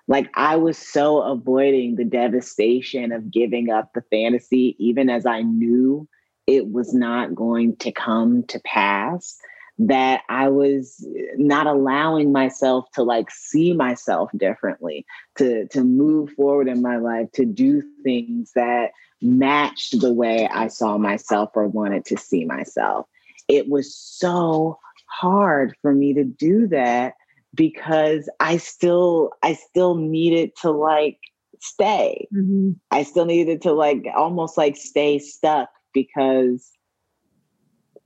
Like 0.09 0.31
I 0.35 0.57
was 0.57 0.79
so 0.79 1.22
avoiding 1.22 1.96
the 1.96 2.05
devastation 2.05 3.12
of 3.12 3.31
giving 3.31 3.70
up 3.70 3.90
the 3.92 4.05
fantasy, 4.11 4.77
even 4.79 5.11
as 5.11 5.27
I 5.27 5.42
knew 5.42 6.09
it 6.46 6.70
was 6.70 6.94
not 6.94 7.35
going 7.35 7.77
to 7.79 7.90
come 7.90 8.44
to 8.44 8.61
pass 8.61 9.37
that 9.78 10.22
I 10.28 10.48
was 10.48 11.06
not 11.36 11.66
allowing 11.66 12.32
myself 12.32 12.90
to 12.94 13.02
like 13.02 13.30
see 13.30 13.72
myself 13.72 14.30
differently, 14.36 15.04
to 15.36 15.66
to 15.68 15.84
move 15.84 16.30
forward 16.30 16.68
in 16.68 16.82
my 16.82 16.96
life, 16.96 17.30
to 17.32 17.44
do 17.44 17.82
things 18.02 18.52
that 18.54 18.92
matched 19.20 20.00
the 20.00 20.12
way 20.12 20.48
I 20.48 20.68
saw 20.68 20.98
myself 20.98 21.50
or 21.54 21.66
wanted 21.66 22.04
to 22.06 22.16
see 22.16 22.44
myself. 22.44 23.06
It 23.48 23.68
was 23.68 23.94
so 23.94 24.78
hard 25.06 25.74
for 25.82 25.92
me 25.92 26.14
to 26.14 26.24
do 26.24 26.66
that 26.68 27.14
because 27.54 28.28
I 28.40 28.56
still 28.56 29.32
I 29.42 29.54
still 29.54 29.96
needed 29.96 30.52
to 30.62 30.70
like 30.70 31.18
stay. 31.60 32.28
Mm-hmm. 32.34 32.72
I 32.90 33.02
still 33.02 33.24
needed 33.24 33.62
to 33.62 33.72
like 33.72 34.04
almost 34.14 34.56
like 34.56 34.76
stay 34.76 35.18
stuck 35.18 35.68
because 35.92 36.70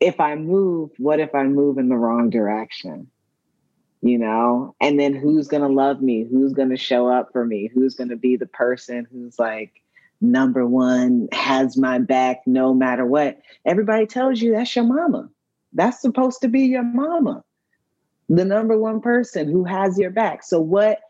if 0.00 0.18
I 0.18 0.34
move, 0.34 0.90
what 0.98 1.20
if 1.20 1.34
I 1.34 1.44
move 1.44 1.78
in 1.78 1.88
the 1.88 1.96
wrong 1.96 2.30
direction? 2.30 3.08
You 4.02 4.18
know, 4.18 4.74
and 4.80 4.98
then 4.98 5.14
who's 5.14 5.48
going 5.48 5.62
to 5.62 5.68
love 5.68 6.00
me? 6.00 6.26
Who's 6.30 6.54
going 6.54 6.70
to 6.70 6.76
show 6.78 7.08
up 7.08 7.32
for 7.32 7.44
me? 7.44 7.70
Who's 7.72 7.94
going 7.94 8.08
to 8.08 8.16
be 8.16 8.36
the 8.36 8.46
person 8.46 9.06
who's 9.12 9.38
like, 9.38 9.82
number 10.22 10.66
one, 10.66 11.28
has 11.32 11.76
my 11.76 11.98
back 11.98 12.40
no 12.46 12.72
matter 12.72 13.04
what? 13.04 13.38
Everybody 13.66 14.06
tells 14.06 14.40
you 14.40 14.52
that's 14.52 14.74
your 14.74 14.86
mama. 14.86 15.28
That's 15.74 16.00
supposed 16.00 16.40
to 16.40 16.48
be 16.48 16.62
your 16.62 16.82
mama, 16.82 17.44
the 18.28 18.44
number 18.44 18.76
one 18.76 19.02
person 19.02 19.48
who 19.48 19.64
has 19.64 19.98
your 19.98 20.10
back. 20.10 20.42
So, 20.42 20.60
what? 20.60 21.00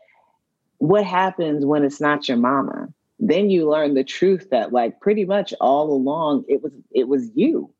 What 0.79 1.05
happens 1.05 1.65
when 1.65 1.83
it's 1.83 2.01
not 2.01 2.27
your 2.27 2.37
mama? 2.37 2.89
then 3.21 3.51
you 3.51 3.69
learn 3.69 3.93
the 3.93 4.03
truth 4.03 4.49
that 4.49 4.73
like 4.73 4.99
pretty 4.99 5.25
much 5.25 5.53
all 5.61 5.91
along 5.93 6.43
it 6.49 6.61
was 6.61 6.73
it 6.91 7.07
was 7.07 7.29
you 7.35 7.71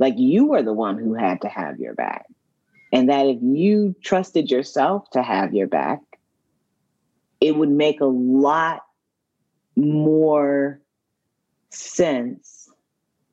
like 0.00 0.14
you 0.16 0.46
were 0.46 0.62
the 0.62 0.72
one 0.72 0.98
who 0.98 1.14
had 1.14 1.42
to 1.42 1.48
have 1.48 1.78
your 1.78 1.94
back 1.94 2.26
and 2.92 3.08
that 3.08 3.26
if 3.26 3.38
you 3.40 3.94
trusted 4.02 4.50
yourself 4.50 5.08
to 5.10 5.22
have 5.22 5.54
your 5.54 5.68
back 5.68 6.00
it 7.40 7.54
would 7.54 7.70
make 7.70 8.00
a 8.00 8.06
lot 8.06 8.82
more 9.76 10.80
sense 11.70 12.68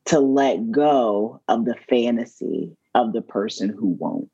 to 0.06 0.20
let 0.20 0.72
go 0.72 1.42
of 1.48 1.66
the 1.66 1.76
fantasy 1.90 2.78
of 2.94 3.14
the 3.14 3.22
person 3.22 3.70
who 3.70 3.88
won't 3.88 4.30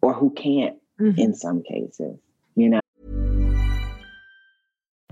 or 0.00 0.14
who 0.14 0.30
can't 0.30 0.76
mm-hmm. 0.98 1.20
in 1.20 1.34
some 1.34 1.62
cases 1.62 2.16
you 2.54 2.70
know 2.70 2.80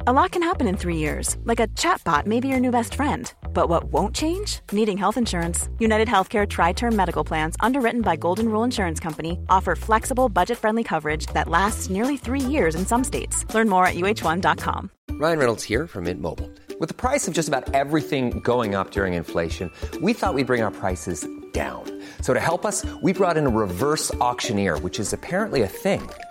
a 0.07 0.13
lot 0.13 0.33
can 0.33 0.43
happen 0.43 0.67
in 0.67 0.77
three 0.77 0.99
years, 0.99 1.39
like 1.45 1.61
a 1.61 1.67
chatbot 1.69 2.27
may 2.27 2.39
be 2.39 2.49
your 2.49 2.61
new 2.61 2.71
best 2.71 2.95
friend. 2.95 3.33
But 3.55 3.69
what 3.69 3.85
won't 3.85 4.15
change? 4.15 4.61
Needing 4.73 4.99
health 4.99 5.17
insurance. 5.17 5.69
United 5.79 6.09
Healthcare 6.09 6.47
Tri 6.47 6.73
Term 6.73 6.95
Medical 6.95 7.25
Plans, 7.25 7.57
underwritten 7.61 8.03
by 8.03 8.17
Golden 8.17 8.49
Rule 8.51 8.65
Insurance 8.65 9.01
Company, 9.01 9.39
offer 9.49 9.77
flexible, 9.77 10.29
budget 10.29 10.59
friendly 10.59 10.85
coverage 10.85 11.27
that 11.29 11.49
lasts 11.49 11.89
nearly 11.89 12.17
three 12.17 12.41
years 12.41 12.75
in 12.75 12.85
some 12.85 13.05
states. 13.05 13.47
Learn 13.55 13.69
more 13.69 13.87
at 13.87 13.95
uh1.com. 13.95 14.91
Ryan 15.13 15.39
Reynolds 15.39 15.63
here 15.63 15.87
from 15.87 16.05
Mint 16.05 16.21
Mobile. 16.21 16.51
With 16.81 16.89
the 16.89 16.95
price 16.95 17.29
of 17.29 17.35
just 17.35 17.49
about 17.49 17.73
everything 17.73 18.41
going 18.41 18.75
up 18.75 18.91
during 18.91 19.15
inflation, 19.15 19.71
we 20.03 20.13
thought 20.13 20.35
we'd 20.35 20.49
bring 20.49 20.63
our 20.63 20.73
prices 20.73 21.27
down. 21.53 21.85
So 22.21 22.35
to 22.35 22.41
help 22.41 22.67
us, 22.67 22.85
we 23.01 23.13
brought 23.13 23.37
in 23.37 23.47
a 23.47 23.51
reverse 23.51 24.13
auctioneer, 24.17 24.77
which 24.79 24.99
is 24.99 25.13
apparently 25.13 25.63
a 25.63 25.69
thing. 25.69 26.11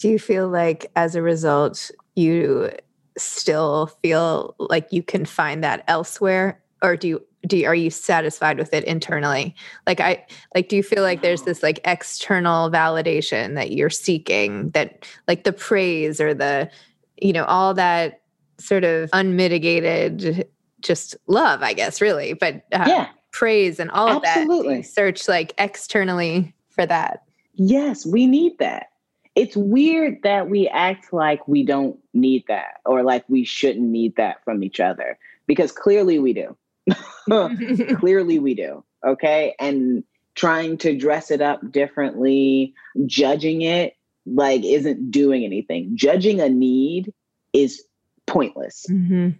Do 0.00 0.08
you 0.08 0.18
feel 0.18 0.48
like 0.48 0.90
as 0.96 1.14
a 1.14 1.22
result, 1.22 1.90
you 2.16 2.70
still 3.16 3.86
feel 4.02 4.54
like 4.58 4.92
you 4.92 5.02
can 5.02 5.24
find 5.24 5.62
that 5.62 5.84
elsewhere? 5.86 6.60
Or 6.82 6.96
do 6.96 7.08
you 7.08 7.26
do 7.46 7.58
you, 7.58 7.66
are 7.66 7.74
you 7.74 7.90
satisfied 7.90 8.58
with 8.58 8.72
it 8.72 8.84
internally? 8.84 9.54
Like 9.86 10.00
i 10.00 10.24
like 10.54 10.68
do 10.68 10.76
you 10.76 10.82
feel 10.82 11.02
like 11.02 11.22
there's 11.22 11.42
this 11.42 11.62
like 11.62 11.80
external 11.84 12.70
validation 12.70 13.54
that 13.54 13.72
you're 13.72 13.90
seeking 13.90 14.70
that 14.70 15.06
like 15.28 15.44
the 15.44 15.52
praise 15.52 16.20
or 16.20 16.34
the 16.34 16.70
you 17.16 17.32
know 17.32 17.44
all 17.44 17.74
that 17.74 18.22
sort 18.58 18.84
of 18.84 19.10
unmitigated 19.12 20.48
just 20.80 21.16
love 21.26 21.62
i 21.62 21.72
guess 21.72 22.00
really 22.00 22.34
but 22.34 22.56
uh, 22.72 22.84
yeah. 22.86 23.08
praise 23.32 23.80
and 23.80 23.90
all 23.90 24.18
of 24.18 24.24
Absolutely. 24.24 24.68
that 24.68 24.76
you 24.76 24.82
search 24.82 25.28
like 25.28 25.54
externally 25.58 26.54
for 26.70 26.86
that? 26.86 27.24
Yes 27.54 28.06
we 28.06 28.26
need 28.26 28.58
that 28.58 28.88
it's 29.34 29.56
weird 29.56 30.22
that 30.22 30.48
we 30.48 30.68
act 30.68 31.12
like 31.12 31.46
we 31.48 31.64
don't 31.64 31.98
need 32.12 32.44
that 32.48 32.80
or 32.84 33.02
like 33.02 33.24
we 33.28 33.44
shouldn't 33.44 33.88
need 33.88 34.16
that 34.16 34.42
from 34.44 34.62
each 34.62 34.80
other 34.80 35.18
because 35.46 35.72
clearly 35.72 36.18
we 36.18 36.32
do. 36.32 36.56
Clearly 37.98 38.38
we 38.38 38.54
do 38.54 38.84
okay? 39.04 39.54
And 39.58 40.04
trying 40.34 40.78
to 40.78 40.96
dress 40.96 41.30
it 41.30 41.40
up 41.40 41.60
differently 41.70 42.74
judging 43.06 43.62
it 43.62 43.96
like 44.26 44.64
isn't 44.64 45.10
doing 45.10 45.44
anything. 45.44 45.96
Judging 45.96 46.40
a 46.40 46.48
need 46.48 47.12
is 47.52 47.84
pointless. 48.26 48.86
Mm-hmm. 48.90 49.30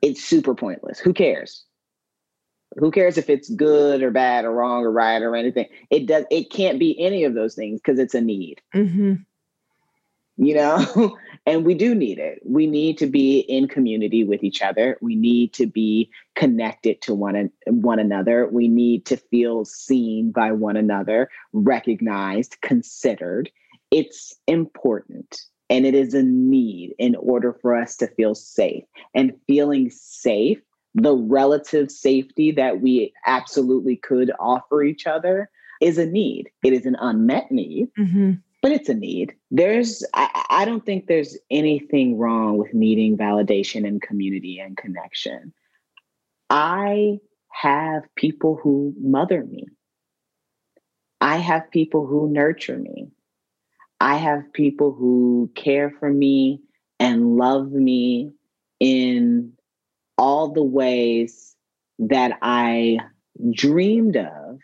it's 0.00 0.22
super 0.22 0.54
pointless. 0.54 0.98
Who 0.98 1.12
cares 1.12 1.64
who 2.76 2.90
cares 2.90 3.18
if 3.18 3.30
it's 3.30 3.48
good 3.50 4.02
or 4.02 4.10
bad 4.10 4.44
or 4.44 4.52
wrong 4.52 4.84
or 4.84 4.92
right 4.92 5.22
or 5.22 5.36
anything. 5.36 5.66
It 5.90 6.06
does 6.06 6.24
it 6.30 6.50
can't 6.50 6.78
be 6.78 6.98
any 7.00 7.24
of 7.24 7.34
those 7.34 7.54
things 7.54 7.80
because 7.80 7.98
it's 7.98 8.14
a 8.14 8.20
need. 8.20 8.60
Mm-hmm. 8.74 9.14
you 10.36 10.54
know? 10.54 11.16
And 11.46 11.66
we 11.66 11.74
do 11.74 11.94
need 11.94 12.18
it. 12.18 12.40
We 12.42 12.66
need 12.66 12.96
to 12.98 13.06
be 13.06 13.40
in 13.40 13.68
community 13.68 14.24
with 14.24 14.42
each 14.42 14.62
other. 14.62 14.96
We 15.02 15.14
need 15.14 15.52
to 15.54 15.66
be 15.66 16.10
connected 16.34 17.02
to 17.02 17.14
one 17.14 17.50
one 17.66 17.98
another. 17.98 18.48
We 18.50 18.66
need 18.66 19.04
to 19.06 19.18
feel 19.18 19.66
seen 19.66 20.32
by 20.32 20.52
one 20.52 20.78
another 20.78 21.28
recognized 21.52 22.56
considered. 22.62 23.50
It's 23.90 24.34
important 24.46 25.38
and 25.68 25.84
it 25.84 25.94
is 25.94 26.14
a 26.14 26.22
need 26.22 26.94
in 26.98 27.14
order 27.16 27.52
for 27.52 27.76
us 27.76 27.96
to 27.96 28.06
feel 28.06 28.34
safe. 28.34 28.84
And 29.14 29.38
feeling 29.46 29.90
safe 29.90 30.60
the 30.94 31.14
relative 31.14 31.90
safety 31.90 32.52
that 32.52 32.80
we 32.80 33.12
absolutely 33.26 33.96
could 33.96 34.30
offer 34.38 34.82
each 34.82 35.06
other 35.06 35.50
is 35.80 35.98
a 35.98 36.06
need 36.06 36.50
it 36.62 36.72
is 36.72 36.86
an 36.86 36.96
unmet 37.00 37.50
need 37.50 37.88
Mm-hmm. 37.98 38.32
but 38.62 38.72
it's 38.72 38.88
a 38.88 38.94
need. 38.94 39.34
There's, 39.50 40.02
I, 40.14 40.46
I 40.48 40.64
don't 40.64 40.86
think 40.86 41.06
there's 41.06 41.36
anything 41.50 42.16
wrong 42.16 42.56
with 42.56 42.72
needing 42.72 43.14
validation 43.16 43.86
and 43.86 44.00
community 44.00 44.58
and 44.58 44.74
connection. 44.74 45.52
I 46.48 47.18
have 47.50 48.04
people 48.16 48.58
who 48.62 48.94
mother 48.98 49.44
me. 49.44 49.66
I 51.20 51.36
have 51.36 51.70
people 51.70 52.06
who 52.06 52.30
nurture 52.30 52.78
me. 52.78 53.08
I 54.00 54.16
have 54.16 54.52
people 54.52 54.92
who 54.92 55.50
care 55.54 55.90
for 55.98 56.10
me 56.10 56.62
and 56.98 57.36
love 57.36 57.70
me 57.70 58.32
all 60.44 60.52
the 60.52 60.62
ways 60.62 61.56
that 61.98 62.36
I 62.42 62.98
dreamed 63.50 64.18
of 64.18 64.58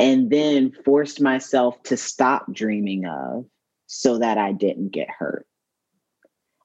and 0.00 0.30
then 0.30 0.72
forced 0.84 1.20
myself 1.20 1.80
to 1.84 1.96
stop 1.96 2.52
dreaming 2.52 3.06
of 3.06 3.44
so 3.86 4.18
that 4.18 4.36
I 4.36 4.50
didn't 4.50 4.88
get 4.88 5.08
hurt. 5.08 5.46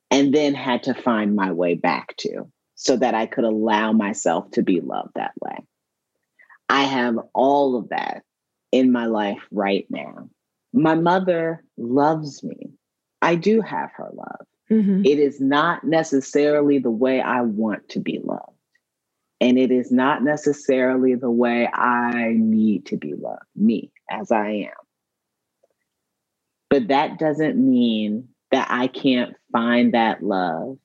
And 0.10 0.34
then 0.34 0.56
had 0.56 0.84
to 0.84 0.96
find 0.96 1.36
my 1.36 1.52
way 1.52 1.76
back 1.76 2.16
to 2.18 2.52
so 2.74 2.98
that 2.98 3.14
I 3.14 3.28
could 3.28 3.44
allow 3.44 3.92
myself 3.92 4.50
to 4.52 4.64
be 4.64 4.82
loved 4.82 5.12
that 5.16 5.34
way. 5.40 5.60
I 6.68 6.84
have 6.86 7.18
all 7.34 7.76
of 7.78 7.90
that 7.90 8.24
in 8.72 8.92
my 8.92 9.06
life 9.06 9.42
right 9.52 9.86
now. 9.90 10.30
My 10.74 10.96
mother 10.96 11.64
loves 11.78 12.44
me. 12.44 12.72
I 13.22 13.36
do 13.36 13.62
have 13.62 13.92
her 13.98 14.10
love. 14.12 14.48
Mm-hmm. 14.70 15.02
It 15.06 15.20
is 15.20 15.40
not 15.40 15.84
necessarily 15.84 16.80
the 16.80 16.92
way 16.92 17.22
I 17.22 17.42
want 17.42 17.90
to 17.90 18.00
be 18.00 18.20
loved. 18.24 18.52
And 19.42 19.60
it 19.60 19.72
is 19.72 19.92
not 19.92 20.24
necessarily 20.24 21.16
the 21.16 21.30
way 21.30 21.68
I 21.68 22.34
need 22.36 22.88
to 22.88 22.98
be 22.98 23.14
loved, 23.14 23.44
me 23.56 23.92
as 24.10 24.32
I 24.32 24.50
am. 24.50 24.72
But 26.70 26.88
that 26.88 27.20
doesn't 27.20 27.58
mean 27.58 28.30
that 28.52 28.68
I 28.70 28.88
can't 28.88 29.36
find 29.52 29.94
that 29.94 30.24
love 30.24 30.78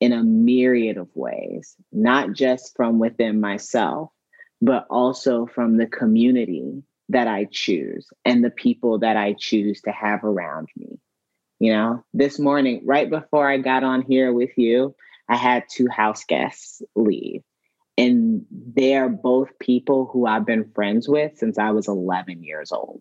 in 0.00 0.12
a 0.12 0.22
myriad 0.22 0.96
of 0.96 1.08
ways, 1.14 1.74
not 1.92 2.32
just 2.32 2.76
from 2.76 2.98
within 2.98 3.40
myself, 3.40 4.10
but 4.60 4.86
also 4.88 5.46
from 5.46 5.76
the 5.76 5.86
community 5.86 6.82
that 7.08 7.28
I 7.28 7.46
choose 7.50 8.08
and 8.24 8.44
the 8.44 8.50
people 8.50 8.98
that 9.00 9.16
I 9.16 9.34
choose 9.38 9.80
to 9.82 9.92
have 9.92 10.24
around 10.24 10.68
me. 10.76 10.98
You 11.58 11.72
know, 11.72 12.04
this 12.12 12.38
morning, 12.38 12.82
right 12.84 13.08
before 13.08 13.48
I 13.48 13.56
got 13.58 13.82
on 13.82 14.02
here 14.02 14.32
with 14.32 14.50
you, 14.56 14.94
I 15.28 15.36
had 15.36 15.64
two 15.70 15.88
house 15.88 16.24
guests 16.24 16.82
leave. 16.94 17.42
And 17.98 18.44
they're 18.50 19.08
both 19.08 19.58
people 19.58 20.08
who 20.12 20.26
I've 20.26 20.44
been 20.44 20.70
friends 20.74 21.08
with 21.08 21.38
since 21.38 21.58
I 21.58 21.70
was 21.70 21.88
11 21.88 22.44
years 22.44 22.72
old. 22.72 23.00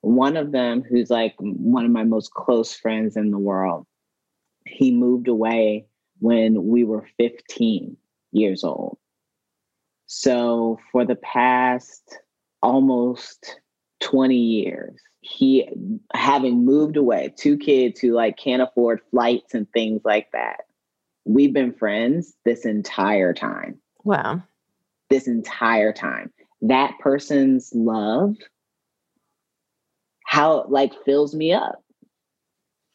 One 0.00 0.36
of 0.36 0.52
them, 0.52 0.82
who's 0.82 1.10
like 1.10 1.34
one 1.38 1.84
of 1.84 1.90
my 1.90 2.04
most 2.04 2.32
close 2.32 2.74
friends 2.74 3.16
in 3.16 3.30
the 3.30 3.38
world, 3.38 3.86
he 4.66 4.92
moved 4.92 5.26
away 5.26 5.86
when 6.20 6.66
we 6.66 6.84
were 6.84 7.08
15 7.16 7.96
years 8.30 8.62
old. 8.62 8.98
So 10.06 10.78
for 10.92 11.04
the 11.04 11.16
past 11.16 12.18
almost 12.62 13.60
20 14.04 14.36
years, 14.36 15.00
he 15.20 15.68
having 16.14 16.64
moved 16.64 16.96
away, 16.96 17.34
two 17.36 17.58
kids 17.58 18.00
who 18.00 18.12
like 18.12 18.36
can't 18.36 18.62
afford 18.62 19.00
flights 19.10 19.54
and 19.54 19.70
things 19.72 20.02
like 20.04 20.30
that 20.32 20.60
we've 21.24 21.52
been 21.52 21.72
friends 21.72 22.34
this 22.44 22.64
entire 22.64 23.32
time. 23.32 23.78
Wow. 24.04 24.42
This 25.10 25.26
entire 25.26 25.92
time. 25.92 26.32
That 26.62 26.98
person's 26.98 27.72
love, 27.74 28.36
how 30.24 30.66
like 30.68 30.92
fills 31.04 31.34
me 31.34 31.52
up, 31.52 31.82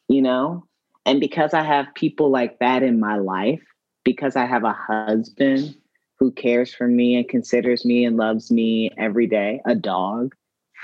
you 0.08 0.22
know? 0.22 0.65
And 1.06 1.19
because 1.19 1.54
I 1.54 1.63
have 1.63 1.93
people 1.95 2.30
like 2.30 2.60
that 2.60 2.84
in 2.84 3.00
my 3.00 3.17
life, 3.17 3.62
because 4.04 4.36
I 4.36 4.45
have 4.45 4.63
a 4.63 4.74
husband 4.74 5.76
who 6.17 6.32
cares 6.32 6.74
for 6.74 6.88
me 6.88 7.15
and 7.15 7.28
considers 7.28 7.86
me 7.86 8.06
and 8.06 8.17
loves 8.17 8.52
me 8.52 8.91
every 8.98 9.28
day, 9.28 9.62
a 9.65 9.76
dog, 9.76 10.36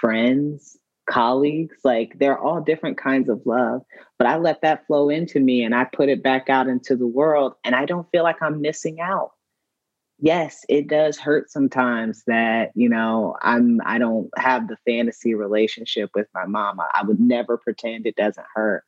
friends, 0.05 0.77
colleagues 1.09 1.77
like 1.83 2.17
they're 2.19 2.37
all 2.37 2.61
different 2.61 2.97
kinds 2.97 3.29
of 3.29 3.41
love. 3.45 3.81
But 4.17 4.27
i 4.27 4.37
let 4.37 4.61
that 4.61 4.85
flow 4.87 5.09
into 5.09 5.39
me 5.39 5.63
and 5.63 5.75
i 5.75 5.83
put 5.85 6.09
it 6.09 6.23
back 6.23 6.49
out 6.49 6.67
into 6.67 6.95
the 6.95 7.07
world 7.07 7.53
and 7.63 7.75
i 7.75 7.85
don't 7.85 8.09
feel 8.11 8.23
like 8.23 8.41
i'm 8.41 8.61
missing 8.61 8.99
out. 8.99 9.31
Yes 10.19 10.63
it 10.69 10.87
does 10.87 11.17
hurt 11.19 11.51
sometimes 11.51 12.23
that 12.27 12.71
you 12.75 12.89
know 12.89 13.35
i'm 13.41 13.81
i 13.85 13.97
don't 13.97 14.29
have 14.37 14.67
the 14.67 14.77
fantasy 14.85 15.33
relationship 15.35 16.09
with 16.15 16.27
my 16.33 16.45
mama. 16.45 16.87
I 16.93 17.03
would 17.03 17.19
never 17.19 17.57
pretend 17.57 18.05
it 18.05 18.15
doesn't 18.15 18.47
hurt. 18.53 18.83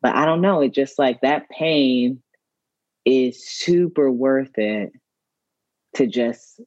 But 0.00 0.14
i 0.14 0.24
don't 0.24 0.40
know 0.42 0.60
it 0.62 0.74
just 0.74 0.98
like 0.98 1.20
that 1.20 1.48
pain 1.50 2.22
is 3.04 3.46
super 3.46 4.10
worth 4.10 4.56
it 4.58 4.92
to 5.96 6.06
just 6.06 6.60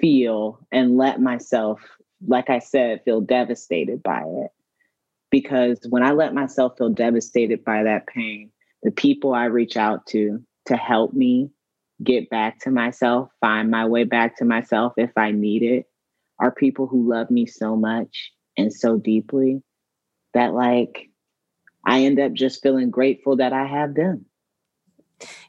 feel 0.00 0.58
and 0.72 0.96
let 0.96 1.20
myself 1.20 1.80
like 2.26 2.50
I 2.50 2.58
said, 2.58 3.02
feel 3.04 3.20
devastated 3.20 4.02
by 4.02 4.22
it. 4.22 4.50
Because 5.30 5.80
when 5.88 6.02
I 6.02 6.12
let 6.12 6.34
myself 6.34 6.78
feel 6.78 6.90
devastated 6.90 7.64
by 7.64 7.82
that 7.84 8.06
pain, 8.06 8.50
the 8.82 8.90
people 8.90 9.34
I 9.34 9.46
reach 9.46 9.76
out 9.76 10.06
to 10.08 10.42
to 10.66 10.76
help 10.76 11.12
me 11.12 11.50
get 12.02 12.30
back 12.30 12.60
to 12.60 12.70
myself, 12.70 13.30
find 13.40 13.70
my 13.70 13.86
way 13.86 14.04
back 14.04 14.36
to 14.38 14.44
myself 14.44 14.94
if 14.96 15.10
I 15.16 15.30
need 15.30 15.62
it, 15.62 15.86
are 16.38 16.50
people 16.50 16.86
who 16.86 17.08
love 17.08 17.30
me 17.30 17.46
so 17.46 17.76
much 17.76 18.32
and 18.56 18.72
so 18.72 18.96
deeply 18.96 19.62
that, 20.34 20.52
like, 20.54 21.10
I 21.86 22.02
end 22.02 22.18
up 22.18 22.32
just 22.32 22.62
feeling 22.62 22.90
grateful 22.90 23.36
that 23.36 23.52
I 23.52 23.66
have 23.66 23.94
them. 23.94 24.26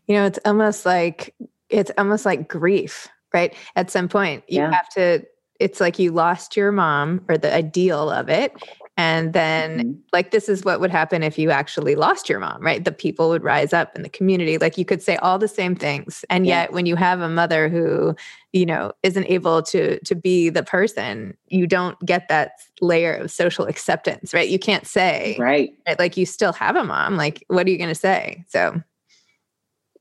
You 0.08 0.16
know, 0.16 0.26
it's 0.26 0.40
almost 0.46 0.86
like 0.86 1.34
it's 1.70 1.92
almost 1.98 2.26
like 2.26 2.48
grief, 2.48 3.08
right? 3.34 3.56
At 3.76 3.90
some 3.90 4.08
point, 4.08 4.44
you 4.48 4.62
Yeah. 4.62 4.72
have 4.72 4.90
to 4.90 5.26
it's 5.60 5.80
like 5.80 6.00
you 6.00 6.12
lost 6.12 6.56
your 6.58 6.72
mom 6.72 7.22
or 7.30 7.38
the 7.38 7.54
ideal 7.54 8.10
of 8.10 8.30
it 8.30 8.54
and 8.98 9.34
then 9.34 9.80
Mhm. 9.80 9.98
like 10.14 10.32
this 10.32 10.48
is 10.48 10.64
what 10.64 10.80
would 10.80 10.90
happen 10.92 11.22
if 11.22 11.38
you 11.38 11.52
actually 11.52 11.96
lost 11.96 12.30
your 12.30 12.40
mom 12.40 12.62
right 12.62 12.86
the 12.86 12.92
people 12.92 13.28
would 13.30 13.44
rise 13.44 13.74
up 13.74 13.96
in 13.96 14.04
the 14.04 14.10
community 14.10 14.58
like 14.58 14.78
you 14.78 14.86
could 14.86 15.02
say 15.02 15.18
all 15.18 15.38
the 15.38 15.48
same 15.48 15.76
things 15.76 16.24
and 16.30 16.46
Yeah. 16.46 16.62
yet 16.62 16.74
when 16.74 16.86
you 16.86 16.96
have 16.96 17.20
a 17.22 17.30
mother 17.30 17.68
who 17.70 18.16
you 18.54 18.66
know 18.66 18.92
isn't 19.04 19.26
able 19.26 19.62
to 19.64 20.00
to 20.00 20.16
be 20.16 20.50
the 20.50 20.64
person 20.64 21.36
you 21.48 21.68
don't 21.68 22.00
get 22.06 22.28
that 22.30 22.54
layer 22.82 23.14
of 23.16 23.32
social 23.32 23.66
acceptance 23.66 24.34
right 24.34 24.50
you 24.50 24.60
can't 24.60 24.88
say 24.88 25.36
Right. 25.40 25.72
right, 25.88 26.00
like 26.00 26.16
you 26.18 26.26
still 26.26 26.54
have 26.54 26.76
a 26.76 26.84
mom 26.84 27.18
like 27.18 27.44
what 27.48 27.68
are 27.68 27.70
you 27.70 27.78
going 27.78 27.90
to 27.90 27.96
say 27.96 28.44
so 28.48 28.82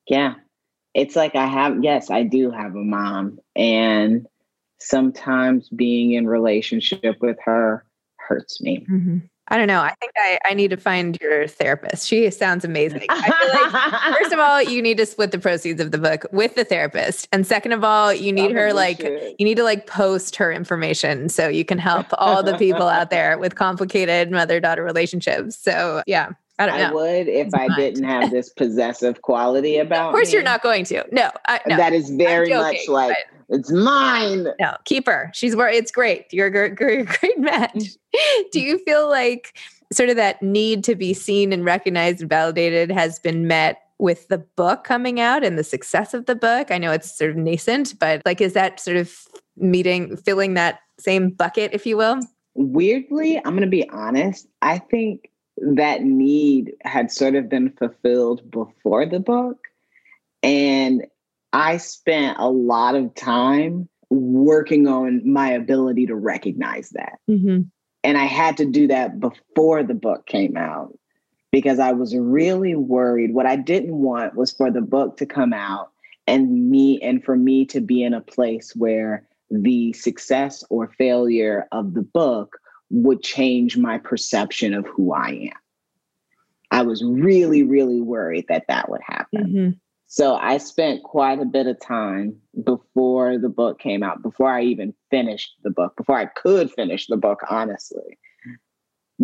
Yeah. 0.08 0.34
It's 0.92 1.16
like 1.16 1.34
I 1.34 1.46
have, 1.46 1.82
yes, 1.82 2.08
I 2.10 2.22
do 2.22 2.50
have 2.52 2.76
a 2.76 2.84
mom. 2.84 3.40
And 3.56 4.28
sometimes 4.80 5.68
being 5.68 6.12
in 6.12 6.26
relationship 6.26 7.16
with 7.20 7.38
her 7.44 7.84
hurts 8.16 8.60
me. 8.60 8.86
Mm-hmm. 8.90 9.18
I 9.48 9.58
don't 9.58 9.68
know. 9.68 9.82
I 9.82 9.94
think 10.00 10.12
I, 10.16 10.38
I 10.46 10.54
need 10.54 10.70
to 10.70 10.78
find 10.78 11.18
your 11.20 11.46
therapist. 11.46 12.08
She 12.08 12.30
sounds 12.30 12.64
amazing. 12.64 13.02
I 13.10 13.30
feel 13.30 13.72
like, 13.82 14.18
first 14.18 14.32
of 14.32 14.38
all, 14.38 14.62
you 14.62 14.80
need 14.80 14.96
to 14.96 15.04
split 15.04 15.32
the 15.32 15.38
proceeds 15.38 15.82
of 15.82 15.90
the 15.90 15.98
book 15.98 16.24
with 16.32 16.54
the 16.54 16.64
therapist. 16.64 17.28
And 17.30 17.46
second 17.46 17.72
of 17.72 17.84
all, 17.84 18.12
you 18.12 18.32
need 18.32 18.52
her 18.52 18.72
like, 18.72 19.02
should. 19.02 19.34
you 19.38 19.44
need 19.44 19.56
to 19.56 19.62
like 19.62 19.86
post 19.86 20.36
her 20.36 20.50
information 20.50 21.28
so 21.28 21.46
you 21.46 21.64
can 21.64 21.76
help 21.76 22.06
all 22.14 22.42
the 22.42 22.56
people 22.56 22.88
out 22.88 23.10
there 23.10 23.36
with 23.36 23.54
complicated 23.54 24.30
mother 24.30 24.60
daughter 24.60 24.82
relationships. 24.82 25.58
So, 25.58 26.02
yeah. 26.06 26.30
I 26.58 26.66
don't 26.66 26.78
know. 26.78 26.90
I 26.90 26.92
would 26.92 27.28
if 27.28 27.46
it's 27.46 27.54
I 27.54 27.66
not. 27.66 27.76
didn't 27.76 28.04
have 28.04 28.30
this 28.30 28.48
possessive 28.48 29.20
quality 29.22 29.76
about. 29.78 30.08
Of 30.08 30.12
course, 30.12 30.28
me. 30.28 30.34
you're 30.34 30.42
not 30.42 30.62
going 30.62 30.84
to. 30.84 31.04
No, 31.10 31.30
I, 31.46 31.60
no. 31.66 31.76
that 31.76 31.92
is 31.92 32.10
very 32.10 32.48
joking, 32.48 32.62
much 32.62 32.88
like 32.88 33.16
it's 33.48 33.70
mine. 33.70 34.48
No, 34.60 34.76
keep 34.84 35.06
her. 35.06 35.30
She's 35.34 35.56
where 35.56 35.68
it's 35.68 35.90
great. 35.90 36.26
You're 36.32 36.46
a 36.46 36.50
great, 36.50 36.74
great, 36.76 37.06
great 37.20 37.38
match. 37.38 37.96
Do 38.52 38.60
you 38.60 38.78
feel 38.84 39.08
like 39.08 39.58
sort 39.92 40.08
of 40.08 40.16
that 40.16 40.42
need 40.42 40.84
to 40.84 40.94
be 40.94 41.14
seen 41.14 41.52
and 41.52 41.64
recognized 41.64 42.20
and 42.20 42.30
validated 42.30 42.90
has 42.90 43.18
been 43.18 43.46
met 43.46 43.80
with 43.98 44.28
the 44.28 44.38
book 44.38 44.84
coming 44.84 45.20
out 45.20 45.44
and 45.44 45.58
the 45.58 45.64
success 45.64 46.14
of 46.14 46.26
the 46.26 46.34
book? 46.34 46.70
I 46.70 46.78
know 46.78 46.92
it's 46.92 47.16
sort 47.16 47.30
of 47.30 47.36
nascent, 47.36 47.98
but 47.98 48.22
like, 48.24 48.40
is 48.40 48.54
that 48.54 48.80
sort 48.80 48.96
of 48.96 49.16
meeting, 49.56 50.16
filling 50.16 50.54
that 50.54 50.80
same 50.98 51.30
bucket, 51.30 51.72
if 51.72 51.86
you 51.86 51.96
will? 51.96 52.20
Weirdly, 52.54 53.38
I'm 53.38 53.52
going 53.52 53.62
to 53.62 53.66
be 53.66 53.88
honest. 53.90 54.46
I 54.62 54.78
think 54.78 55.30
that 55.56 56.02
need 56.02 56.72
had 56.82 57.10
sort 57.10 57.34
of 57.34 57.48
been 57.48 57.70
fulfilled 57.70 58.50
before 58.50 59.06
the 59.06 59.20
book. 59.20 59.68
And 60.42 61.06
I 61.54 61.76
spent 61.76 62.36
a 62.40 62.50
lot 62.50 62.96
of 62.96 63.14
time 63.14 63.88
working 64.10 64.88
on 64.88 65.22
my 65.24 65.50
ability 65.50 66.06
to 66.06 66.16
recognize 66.16 66.90
that. 66.90 67.20
Mm-hmm. 67.30 67.62
And 68.02 68.18
I 68.18 68.24
had 68.24 68.56
to 68.58 68.66
do 68.66 68.88
that 68.88 69.20
before 69.20 69.84
the 69.84 69.94
book 69.94 70.26
came 70.26 70.56
out 70.56 70.98
because 71.52 71.78
I 71.78 71.92
was 71.92 72.14
really 72.14 72.74
worried. 72.74 73.32
What 73.32 73.46
I 73.46 73.54
didn't 73.54 73.94
want 73.94 74.34
was 74.34 74.52
for 74.52 74.70
the 74.70 74.80
book 74.82 75.16
to 75.18 75.26
come 75.26 75.52
out 75.52 75.90
and 76.26 76.70
me 76.70 77.00
and 77.00 77.22
for 77.24 77.36
me 77.36 77.64
to 77.66 77.80
be 77.80 78.02
in 78.02 78.14
a 78.14 78.20
place 78.20 78.74
where 78.74 79.26
the 79.48 79.92
success 79.92 80.64
or 80.70 80.88
failure 80.98 81.68
of 81.70 81.94
the 81.94 82.02
book 82.02 82.58
would 82.90 83.22
change 83.22 83.76
my 83.76 83.98
perception 83.98 84.74
of 84.74 84.86
who 84.86 85.12
I 85.12 85.28
am. 85.28 85.60
I 86.72 86.82
was 86.82 87.04
really, 87.04 87.62
really 87.62 88.00
worried 88.00 88.46
that 88.48 88.64
that 88.66 88.90
would 88.90 89.02
happen. 89.06 89.80
So 90.14 90.36
I 90.36 90.58
spent 90.58 91.02
quite 91.02 91.40
a 91.40 91.44
bit 91.44 91.66
of 91.66 91.80
time 91.80 92.36
before 92.62 93.36
the 93.36 93.48
book 93.48 93.80
came 93.80 94.04
out, 94.04 94.22
before 94.22 94.48
I 94.48 94.62
even 94.62 94.94
finished 95.10 95.56
the 95.64 95.70
book, 95.70 95.96
before 95.96 96.16
I 96.16 96.26
could 96.26 96.70
finish 96.70 97.08
the 97.08 97.16
book, 97.16 97.40
honestly, 97.50 98.16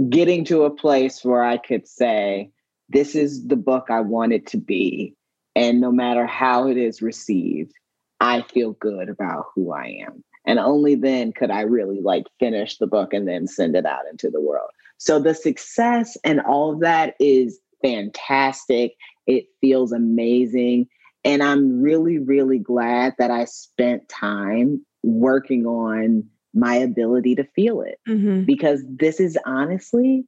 getting 0.09 0.45
to 0.47 0.65
a 0.65 0.75
place 0.75 1.25
where 1.25 1.45
I 1.45 1.59
could 1.59 1.87
say, 1.87 2.51
this 2.89 3.15
is 3.15 3.47
the 3.47 3.55
book 3.55 3.87
I 3.89 4.01
want 4.01 4.33
it 4.33 4.49
to 4.49 4.57
be. 4.57 5.15
And 5.55 5.81
no 5.81 5.93
matter 5.93 6.27
how 6.27 6.67
it 6.67 6.77
is 6.77 7.01
received, 7.01 7.71
I 8.19 8.43
feel 8.43 8.73
good 8.73 9.09
about 9.09 9.45
who 9.55 9.73
I 9.73 9.97
am. 10.05 10.25
And 10.45 10.59
only 10.59 10.97
then 10.97 11.31
could 11.31 11.53
I 11.53 11.61
really 11.61 12.01
like 12.01 12.25
finish 12.41 12.79
the 12.79 12.89
book 12.89 13.13
and 13.13 13.29
then 13.29 13.47
send 13.47 13.77
it 13.77 13.87
out 13.87 14.09
into 14.11 14.29
the 14.29 14.41
world. 14.41 14.71
So 14.99 15.21
the 15.21 15.35
success 15.35 16.17
and 16.25 16.41
all 16.41 16.73
of 16.73 16.81
that 16.81 17.15
is 17.21 17.61
fantastic. 17.81 18.97
It 19.31 19.47
feels 19.61 19.93
amazing. 19.93 20.87
And 21.25 21.43
I'm 21.43 21.81
really, 21.81 22.19
really 22.19 22.59
glad 22.59 23.15
that 23.19 23.31
I 23.31 23.45
spent 23.45 24.09
time 24.09 24.85
working 25.03 25.67
on 25.67 26.25
my 26.53 26.75
ability 26.75 27.37
to 27.37 27.45
feel 27.55 27.83
it 27.83 27.99
mm-hmm. 28.09 28.43
because 28.43 28.83
this 28.89 29.21
is 29.21 29.39
honestly 29.47 30.25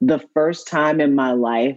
the 0.00 0.18
first 0.32 0.66
time 0.66 1.00
in 1.00 1.14
my 1.14 1.32
life 1.32 1.76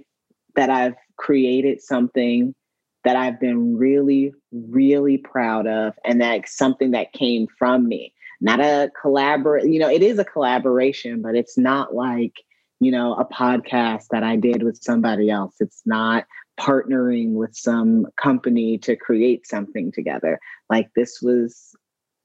that 0.55 0.69
I've 0.69 0.95
created 1.17 1.81
something 1.81 2.55
that 3.03 3.15
I've 3.15 3.39
been 3.39 3.77
really, 3.77 4.33
really 4.51 5.17
proud 5.17 5.67
of, 5.67 5.93
and 6.03 6.21
that's 6.21 6.57
something 6.57 6.91
that 6.91 7.13
came 7.13 7.47
from 7.57 7.87
me. 7.87 8.13
Not 8.41 8.59
a 8.59 8.91
collaborate, 9.01 9.67
you 9.67 9.79
know, 9.79 9.89
it 9.89 10.03
is 10.03 10.19
a 10.19 10.25
collaboration, 10.25 11.21
but 11.21 11.35
it's 11.35 11.57
not 11.57 11.95
like, 11.95 12.33
you 12.79 12.91
know, 12.91 13.15
a 13.15 13.25
podcast 13.25 14.07
that 14.11 14.23
I 14.23 14.35
did 14.35 14.63
with 14.63 14.81
somebody 14.81 15.29
else. 15.29 15.55
It's 15.59 15.81
not 15.85 16.25
partnering 16.59 17.33
with 17.33 17.55
some 17.55 18.07
company 18.17 18.77
to 18.79 18.95
create 18.95 19.47
something 19.47 19.91
together. 19.91 20.39
Like 20.69 20.89
this 20.95 21.21
was 21.21 21.75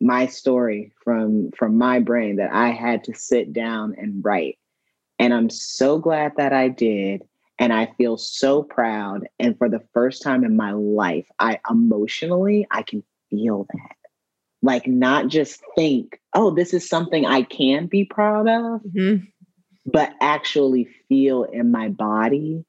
my 0.01 0.27
story 0.27 0.93
from 1.05 1.51
from 1.57 1.79
my 1.79 2.01
brain 2.01 2.37
that 2.37 2.53
I 2.53 2.71
had 2.71 3.05
to 3.05 3.15
sit 3.15 3.53
down 3.53 3.95
and 3.97 4.25
write. 4.25 4.59
And 5.19 5.33
I'm 5.33 5.51
so 5.51 5.99
glad 5.99 6.33
that 6.37 6.53
I 6.53 6.69
did 6.69 7.23
and 7.59 7.73
I 7.73 7.87
feel 7.97 8.17
so 8.17 8.63
proud 8.63 9.29
and 9.39 9.57
for 9.57 9.69
the 9.69 9.83
first 9.95 10.23
time 10.23 10.45
in 10.45 10.57
my 10.57 10.73
life 10.73 11.27
I 11.39 11.61
emotionally 11.71 12.67
I 12.71 12.83
can 12.83 13.05
feel 13.31 13.67
that. 13.73 13.97
Like 14.65 14.87
not 14.87 15.29
just 15.29 15.61
think, 15.77 16.21
"Oh, 16.35 16.51
this 16.51 16.73
is 16.73 16.89
something 16.89 17.27
I 17.27 17.43
can 17.43 17.87
be 17.87 18.05
proud 18.05 18.49
of." 18.49 18.83
Mm-hmm 18.83 19.25
but 19.85 20.13
actually 20.21 20.89
feel 21.09 21.45
in 21.45 21.71
my 21.71 21.89
body 21.89 22.65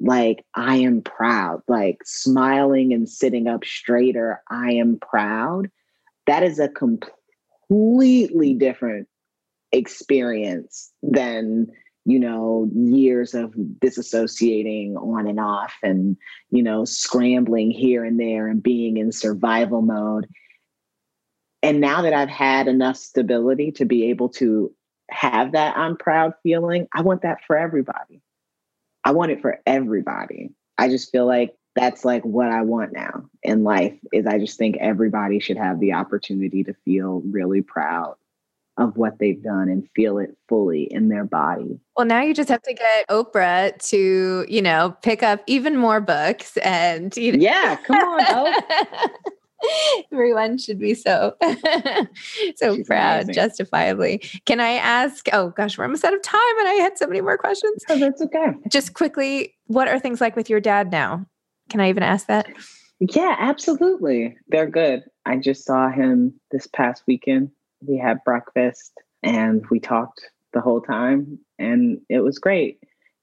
like 0.00 0.44
I 0.54 0.76
am 0.76 1.02
proud, 1.02 1.62
like 1.68 2.00
smiling 2.04 2.92
and 2.92 3.08
sitting 3.08 3.46
up 3.46 3.64
straighter, 3.64 4.42
I 4.50 4.72
am 4.72 4.98
proud. 4.98 5.70
That 6.26 6.42
is 6.42 6.58
a 6.58 6.68
completely 6.68 8.54
different 8.54 9.08
experience 9.72 10.92
than 11.02 11.68
you 12.04 12.18
know 12.18 12.70
years 12.74 13.34
of 13.34 13.54
disassociating 13.54 14.94
on 14.96 15.26
and 15.26 15.40
off 15.40 15.74
and 15.82 16.16
you 16.50 16.62
know 16.62 16.84
scrambling 16.84 17.70
here 17.70 18.04
and 18.04 18.20
there 18.20 18.46
and 18.46 18.62
being 18.62 18.98
in 18.98 19.10
survival 19.10 19.82
mode 19.82 20.28
and 21.62 21.80
now 21.80 22.02
that 22.02 22.12
i've 22.12 22.28
had 22.28 22.68
enough 22.68 22.96
stability 22.96 23.72
to 23.72 23.84
be 23.84 24.10
able 24.10 24.28
to 24.28 24.72
have 25.10 25.52
that 25.52 25.76
I'm 25.76 25.96
proud 25.96 26.34
feeling, 26.42 26.88
I 26.94 27.02
want 27.02 27.22
that 27.22 27.38
for 27.46 27.56
everybody. 27.56 28.20
I 29.04 29.12
want 29.12 29.32
it 29.32 29.40
for 29.40 29.60
everybody. 29.66 30.50
I 30.78 30.88
just 30.88 31.12
feel 31.12 31.26
like 31.26 31.54
that's 31.74 32.04
like 32.04 32.24
what 32.24 32.50
I 32.50 32.62
want 32.62 32.92
now 32.92 33.24
in 33.42 33.64
life 33.64 33.94
is 34.12 34.26
I 34.26 34.38
just 34.38 34.58
think 34.58 34.76
everybody 34.78 35.40
should 35.40 35.56
have 35.56 35.80
the 35.80 35.92
opportunity 35.92 36.64
to 36.64 36.74
feel 36.84 37.22
really 37.26 37.62
proud 37.62 38.16
of 38.76 38.96
what 38.96 39.18
they've 39.18 39.42
done 39.42 39.68
and 39.68 39.88
feel 39.94 40.18
it 40.18 40.36
fully 40.48 40.84
in 40.92 41.08
their 41.08 41.24
body. 41.24 41.78
Well, 41.96 42.06
now 42.06 42.22
you 42.22 42.34
just 42.34 42.48
have 42.48 42.62
to 42.62 42.74
get 42.74 43.06
Oprah 43.08 43.76
to, 43.90 44.44
you 44.48 44.62
know, 44.62 44.96
pick 45.02 45.22
up 45.22 45.42
even 45.46 45.76
more 45.76 46.00
books 46.00 46.56
and 46.58 47.16
you 47.16 47.32
know. 47.32 47.38
Yeah, 47.38 47.76
come 47.76 47.96
on, 47.96 48.54
Everyone 50.12 50.58
should 50.58 50.78
be 50.78 50.94
so 50.94 51.34
so 52.56 52.76
She's 52.76 52.86
proud, 52.86 53.24
amazing. 53.24 53.34
justifiably. 53.34 54.18
Can 54.46 54.60
I 54.60 54.72
ask? 54.72 55.26
Oh 55.32 55.50
gosh, 55.50 55.76
we're 55.78 55.84
almost 55.84 56.04
out 56.04 56.14
of 56.14 56.22
time, 56.22 56.58
and 56.60 56.68
I 56.68 56.74
had 56.74 56.98
so 56.98 57.06
many 57.06 57.20
more 57.20 57.38
questions. 57.38 57.82
Oh, 57.88 57.98
that's 57.98 58.22
okay. 58.22 58.52
Just 58.68 58.94
quickly, 58.94 59.54
what 59.66 59.88
are 59.88 59.98
things 59.98 60.20
like 60.20 60.36
with 60.36 60.50
your 60.50 60.60
dad 60.60 60.90
now? 60.90 61.26
Can 61.70 61.80
I 61.80 61.88
even 61.88 62.02
ask 62.02 62.26
that? 62.26 62.46
Yeah, 63.00 63.36
absolutely. 63.38 64.36
They're 64.48 64.70
good. 64.70 65.02
I 65.26 65.36
just 65.36 65.64
saw 65.64 65.90
him 65.90 66.34
this 66.50 66.66
past 66.66 67.02
weekend. 67.06 67.50
We 67.86 67.98
had 67.98 68.22
breakfast 68.24 68.92
and 69.22 69.64
we 69.70 69.80
talked 69.80 70.30
the 70.52 70.60
whole 70.60 70.80
time, 70.80 71.38
and 71.58 72.00
it 72.08 72.20
was 72.20 72.38
great. 72.38 72.78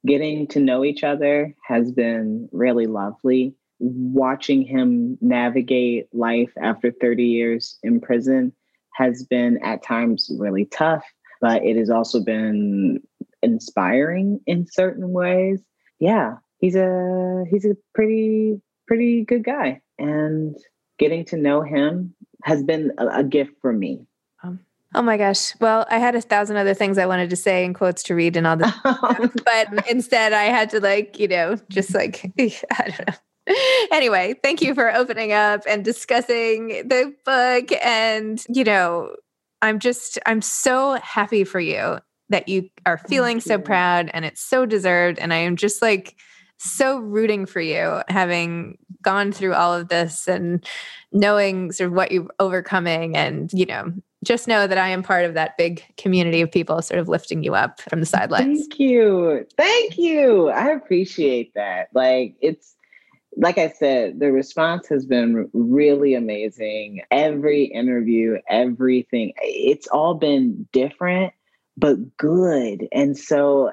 Getting 0.06 0.47
to 0.47 0.60
know 0.60 0.84
each 0.84 1.04
other 1.04 1.56
has 1.67 1.91
been 1.91 2.49
really 2.51 2.88
lovely 2.88 3.56
watching 3.82 4.62
him 4.62 5.17
navigate 5.22 6.08
life 6.13 6.52
after 6.62 6.91
30 6.91 7.24
years 7.24 7.80
in 7.82 8.00
prison 8.00 8.54
has 8.94 9.24
been 9.24 9.58
at 9.63 9.84
times 9.84 10.30
really 10.38 10.65
tough, 10.65 11.04
but 11.41 11.63
it 11.65 11.76
has 11.78 11.89
also 11.89 12.24
been 12.24 13.02
inspiring 13.41 14.39
in 14.46 14.67
certain 14.70 15.12
ways. 15.12 15.60
Yeah, 16.00 16.36
he's 16.60 16.76
a 16.76 17.44
he's 17.50 17.65
a 17.65 17.76
pretty 17.96 18.62
pretty 18.86 19.26
good 19.26 19.44
guy 19.44 19.82
and 19.98 20.56
getting 21.00 21.26
to 21.26 21.38
know 21.38 21.62
him 21.62 22.13
has 22.44 22.62
been 22.62 22.91
a, 23.00 23.08
a 23.08 23.24
gift 23.24 23.54
for 23.62 23.74
me. 23.74 24.06
Um, 24.44 24.60
oh 24.94 25.02
my 25.02 25.17
gosh. 25.17 25.60
Well, 25.60 25.88
I 25.89 25.98
had 25.98 26.13
a 26.13 26.22
thousand 26.22 26.58
other 26.58 26.76
things 26.76 27.00
I 27.00 27.08
wanted 27.08 27.32
to 27.32 27.36
say 27.36 27.65
and 27.65 27.74
quotes 27.74 28.04
to 28.04 28.15
read 28.15 28.38
and 28.38 28.46
all 28.46 28.58
this, 28.58 28.74
but 28.84 29.89
instead 29.89 30.34
I 30.34 30.44
had 30.46 30.70
to 30.72 30.80
like, 30.80 31.17
you 31.17 31.28
know, 31.28 31.58
just 31.70 31.96
like, 31.96 32.32
I 32.39 32.60
don't 32.80 33.08
know 33.08 33.13
anyway, 33.91 34.36
thank 34.43 34.62
you 34.62 34.75
for 34.75 34.93
opening 34.93 35.32
up 35.32 35.63
and 35.67 35.84
discussing 35.84 36.88
the 36.88 37.13
book. 37.25 37.71
And, 37.84 38.43
you 38.49 38.63
know, 38.63 39.15
I'm 39.62 39.80
just, 39.80 40.19
I'm 40.25 40.41
so 40.41 40.99
happy 41.01 41.43
for 41.43 41.60
you 41.60 41.99
that 42.30 42.47
you 42.47 42.69
are 42.86 42.97
feeling 42.97 43.41
so 43.41 43.60
proud 43.60 44.10
and 44.13 44.25
it's 44.25 44.41
so 44.41 44.65
deserved. 44.65 45.19
And 45.19 45.34
I 45.34 45.38
am 45.38 45.56
just 45.56 45.82
like 45.82 46.15
so 46.58 46.97
rooting 46.97 47.45
for 47.45 47.60
you, 47.60 48.01
having 48.08 48.77
gone 49.01 49.32
through 49.32 49.54
all 49.54 49.73
of 49.73 49.89
this 49.89 50.27
and 50.27 50.65
knowing 51.12 51.71
sort 51.71 51.89
of 51.89 51.95
what 51.95 52.12
you're 52.12 52.27
overcoming. 52.39 53.17
And, 53.17 53.51
you 53.51 53.65
know, 53.65 53.91
just 54.23 54.47
know 54.47 54.67
that 54.67 54.77
I 54.77 54.89
am 54.89 55.01
part 55.01 55.25
of 55.25 55.34
that 55.34 55.58
big 55.58 55.84
community 55.97 56.41
of 56.41 56.51
people 56.51 56.82
sort 56.82 56.99
of 56.99 57.08
lifting 57.08 57.43
you 57.43 57.56
up 57.56 57.82
from 57.82 57.99
the 57.99 58.06
sidelines. 58.06 58.60
Thank 58.60 58.80
you. 58.80 59.47
Thank 59.58 59.97
you. 59.97 60.49
I 60.49 60.69
appreciate 60.69 61.54
that. 61.56 61.89
Like, 61.93 62.36
it's, 62.39 62.75
like 63.38 63.58
I 63.58 63.70
said, 63.70 64.20
the 64.20 64.32
response 64.32 64.88
has 64.89 65.06
been 65.06 65.50
really 65.54 66.13
amazing. 66.13 67.02
Every 67.12 67.65
interview, 67.65 68.38
everything, 68.50 69.34
it's 69.41 69.88
all 69.88 70.15
been 70.15 70.67
different, 70.72 71.34
but 71.78 72.17
good. 72.17 72.88
And 72.91 73.17
so, 73.17 73.72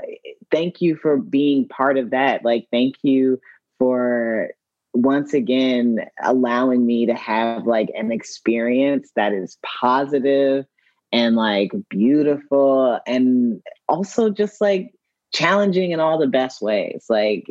thank 0.51 0.81
you 0.81 0.97
for 0.97 1.17
being 1.17 1.67
part 1.69 1.99
of 1.99 2.11
that. 2.11 2.45
Like, 2.45 2.69
thank 2.71 2.97
you 3.03 3.41
for 3.79 4.51
once 4.95 5.35
again 5.35 6.01
allowing 6.23 6.87
me 6.87 7.07
to 7.07 7.15
have 7.15 7.67
like 7.67 7.91
an 7.95 8.11
experience 8.11 9.11
that 9.17 9.33
is 9.33 9.59
positive 9.81 10.65
and 11.13 11.37
like 11.37 11.71
beautiful 11.89 12.99
and 13.07 13.63
also 13.89 14.31
just 14.31 14.61
like 14.61 14.93
challenging 15.33 15.91
in 15.93 16.01
all 16.01 16.19
the 16.19 16.27
best 16.27 16.63
ways. 16.63 17.05
Like 17.09 17.45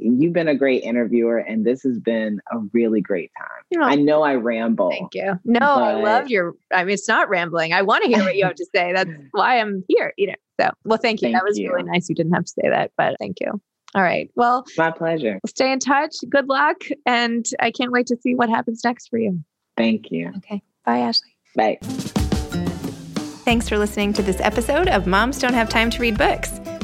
you've 0.00 0.32
been 0.32 0.48
a 0.48 0.54
great 0.54 0.82
interviewer 0.82 1.38
and 1.38 1.64
this 1.64 1.82
has 1.82 1.98
been 1.98 2.40
a 2.52 2.58
really 2.72 3.00
great 3.00 3.30
time. 3.38 3.82
I 3.82 3.96
know 3.96 4.22
I 4.22 4.34
ramble. 4.34 4.90
Thank 4.90 5.14
you. 5.14 5.38
No, 5.44 5.60
I 5.66 5.94
love 5.94 6.28
your 6.28 6.54
I 6.72 6.84
mean 6.84 6.94
it's 6.94 7.08
not 7.08 7.28
rambling. 7.28 7.72
I 7.72 7.82
want 7.82 8.04
to 8.04 8.08
hear 8.08 8.22
what 8.22 8.36
you 8.36 8.44
have 8.44 8.54
to 8.54 8.66
say. 8.74 8.92
That's 8.92 9.10
why 9.32 9.58
I'm 9.58 9.84
here, 9.88 10.12
you 10.16 10.28
know. 10.28 10.34
So, 10.60 10.70
well 10.84 10.98
thank 10.98 11.22
you. 11.22 11.26
Thank 11.26 11.36
that 11.36 11.44
was 11.44 11.58
you. 11.58 11.72
really 11.72 11.82
nice 11.90 12.08
you 12.08 12.14
didn't 12.14 12.32
have 12.32 12.44
to 12.44 12.52
say 12.52 12.68
that, 12.68 12.92
but 12.96 13.16
thank 13.18 13.40
you. 13.40 13.60
All 13.96 14.02
right. 14.02 14.30
Well, 14.36 14.64
My 14.76 14.90
pleasure. 14.90 15.40
stay 15.46 15.72
in 15.72 15.78
touch. 15.80 16.16
Good 16.28 16.48
luck 16.48 16.76
and 17.06 17.44
I 17.60 17.70
can't 17.72 17.90
wait 17.92 18.06
to 18.08 18.16
see 18.16 18.34
what 18.34 18.48
happens 18.48 18.82
next 18.84 19.08
for 19.08 19.18
you. 19.18 19.42
Thank 19.76 20.10
you. 20.12 20.32
Okay. 20.36 20.62
Bye 20.84 20.98
Ashley. 20.98 21.34
Bye. 21.56 21.78
Thanks 23.44 23.68
for 23.68 23.76
listening 23.76 24.12
to 24.14 24.22
this 24.22 24.40
episode 24.40 24.88
of 24.88 25.06
Moms 25.06 25.38
Don't 25.38 25.52
Have 25.54 25.68
Time 25.68 25.90
to 25.90 26.00
Read 26.00 26.16
Books. 26.16 26.60